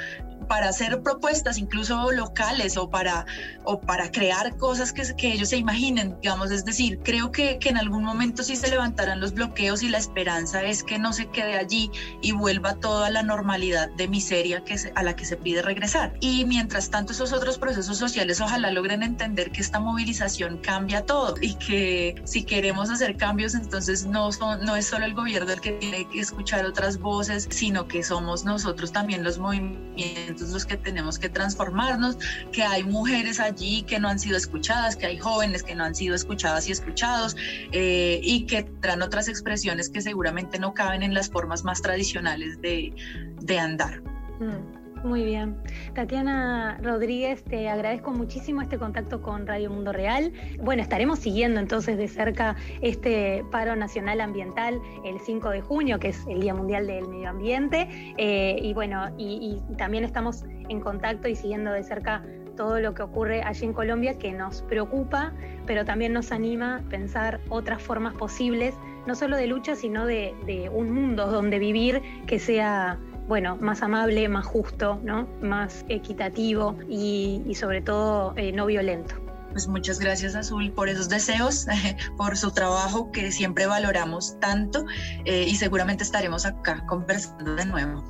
para 0.49 0.69
hacer 0.69 1.01
propuestas 1.03 1.59
incluso 1.59 2.11
locales 2.11 2.75
o 2.75 2.89
para, 2.89 3.25
o 3.63 3.79
para 3.79 4.11
crear 4.11 4.57
cosas 4.57 4.91
que, 4.91 5.03
que 5.15 5.31
ellos 5.31 5.49
se 5.49 5.57
imaginen, 5.57 6.17
digamos, 6.21 6.49
es 6.49 6.65
decir, 6.65 6.99
creo 7.03 7.31
que, 7.31 7.59
que 7.59 7.69
en 7.69 7.77
algún 7.77 8.03
momento 8.03 8.43
sí 8.43 8.55
se 8.55 8.67
levantarán 8.67 9.19
los 9.21 9.33
bloqueos 9.33 9.83
y 9.83 9.89
la 9.89 9.99
esperanza 9.99 10.63
es 10.63 10.83
que 10.83 10.97
no 10.97 11.13
se 11.13 11.27
quede 11.27 11.55
allí 11.55 11.91
y 12.21 12.31
vuelva 12.31 12.73
toda 12.73 13.11
la 13.11 13.21
normalidad 13.21 13.89
de 13.91 14.07
miseria 14.07 14.63
que 14.63 14.75
a 14.95 15.03
la 15.03 15.15
que 15.15 15.23
se 15.23 15.37
pide 15.37 15.61
regresar. 15.61 16.15
Y 16.19 16.45
mientras 16.45 16.89
tanto 16.89 17.13
esos 17.13 17.31
otros 17.31 17.59
procesos 17.59 17.97
sociales 17.97 18.41
ojalá 18.41 18.71
logren 18.71 19.03
entender 19.03 19.51
que 19.51 19.61
esta 19.61 19.79
movilización 19.79 20.57
cambia 20.57 21.05
todo 21.05 21.35
y 21.39 21.53
que 21.55 22.15
si 22.25 22.43
queremos 22.43 22.89
hacer 22.89 23.17
cambios 23.17 23.53
entonces 23.53 24.07
no, 24.07 24.31
son, 24.31 24.65
no 24.65 24.75
es 24.75 24.87
solo 24.87 25.05
el 25.05 25.13
gobierno 25.13 25.53
el 25.53 25.61
que 25.61 25.73
tiene 25.73 26.07
que 26.09 26.21
escuchar 26.21 26.65
otras 26.65 26.97
voces, 26.97 27.47
sino 27.51 27.87
que 27.87 28.03
somos 28.03 28.45
nosotros 28.45 28.91
también 28.91 29.23
los 29.23 29.37
movimientos 29.37 30.38
los 30.41 30.65
que 30.65 30.77
tenemos 30.77 31.19
que 31.19 31.29
transformarnos, 31.29 32.17
que 32.51 32.63
hay 32.63 32.83
mujeres 32.83 33.39
allí 33.39 33.83
que 33.83 33.99
no 33.99 34.07
han 34.07 34.19
sido 34.19 34.37
escuchadas, 34.37 34.95
que 34.95 35.05
hay 35.05 35.17
jóvenes 35.17 35.63
que 35.63 35.75
no 35.75 35.83
han 35.83 35.95
sido 35.95 36.15
escuchadas 36.15 36.67
y 36.69 36.71
escuchados, 36.71 37.35
eh, 37.71 38.19
y 38.23 38.45
que 38.45 38.63
traen 38.63 39.01
otras 39.01 39.27
expresiones 39.27 39.89
que 39.89 40.01
seguramente 40.01 40.59
no 40.59 40.73
caben 40.73 41.03
en 41.03 41.13
las 41.13 41.29
formas 41.29 41.63
más 41.63 41.81
tradicionales 41.81 42.61
de, 42.61 42.93
de 43.41 43.59
andar. 43.59 44.01
Mm. 44.39 44.78
Muy 45.03 45.23
bien. 45.23 45.55
Tatiana 45.93 46.77
Rodríguez, 46.81 47.43
te 47.43 47.69
agradezco 47.69 48.11
muchísimo 48.11 48.61
este 48.61 48.77
contacto 48.77 49.21
con 49.21 49.47
Radio 49.47 49.69
Mundo 49.69 49.93
Real. 49.93 50.33
Bueno, 50.61 50.81
estaremos 50.81 51.19
siguiendo 51.19 51.59
entonces 51.59 51.97
de 51.97 52.07
cerca 52.07 52.57
este 52.81 53.45
paro 53.49 53.75
nacional 53.77 54.19
ambiental 54.19 54.81
el 55.05 55.19
5 55.19 55.49
de 55.51 55.61
junio, 55.61 55.99
que 55.99 56.09
es 56.09 56.25
el 56.27 56.41
Día 56.41 56.53
Mundial 56.53 56.85
del 56.85 57.07
Medio 57.07 57.29
Ambiente. 57.29 57.87
Eh, 58.17 58.59
y 58.61 58.73
bueno, 58.73 59.05
y, 59.17 59.57
también 59.77 60.03
estamos 60.03 60.43
en 60.67 60.81
contacto 60.81 61.29
y 61.29 61.35
siguiendo 61.35 61.71
de 61.71 61.83
cerca 61.83 62.23
todo 62.57 62.81
lo 62.81 62.93
que 62.93 63.03
ocurre 63.03 63.41
allí 63.41 63.65
en 63.65 63.73
Colombia, 63.73 64.17
que 64.17 64.33
nos 64.33 64.63
preocupa, 64.63 65.31
pero 65.65 65.85
también 65.85 66.11
nos 66.11 66.33
anima 66.33 66.77
a 66.77 66.89
pensar 66.89 67.39
otras 67.47 67.81
formas 67.81 68.13
posibles, 68.15 68.75
no 69.07 69.15
solo 69.15 69.37
de 69.37 69.47
lucha, 69.47 69.75
sino 69.75 70.05
de 70.05 70.69
un 70.73 70.91
mundo 70.91 71.27
donde 71.27 71.57
vivir 71.57 72.01
que 72.27 72.37
sea 72.37 72.99
bueno, 73.29 73.55
más 73.61 73.83
amable, 73.83 74.27
más 74.27 74.45
justo, 74.45 74.99
¿no? 75.03 75.29
más 75.39 75.85
equitativo 75.87 76.75
y, 76.89 77.53
sobre 77.53 77.81
todo 77.81 78.33
eh, 78.35 78.51
no 78.51 78.65
violento. 78.65 79.15
Pues 79.51 79.67
muchas 79.67 79.99
gracias 79.99 80.35
Azul 80.35 80.71
por 80.71 80.89
esos 80.89 81.09
deseos, 81.09 81.67
por 82.17 82.35
su 82.37 82.51
trabajo 82.51 83.11
que 83.11 83.31
siempre 83.31 83.67
valoramos 83.67 84.39
tanto 84.39 84.85
eh, 85.25 85.45
y 85.47 85.55
seguramente 85.55 86.03
estaremos 86.03 86.45
acá 86.47 86.83
conversando 86.87 87.55
de 87.55 87.65
nuevo. 87.65 88.03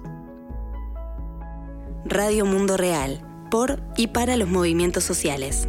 Radio 2.05 2.45
Mundo 2.45 2.77
Real, 2.77 3.21
por 3.51 3.83
y 3.97 4.07
para 4.07 4.37
los 4.37 4.47
movimientos 4.47 5.03
sociales. 5.03 5.67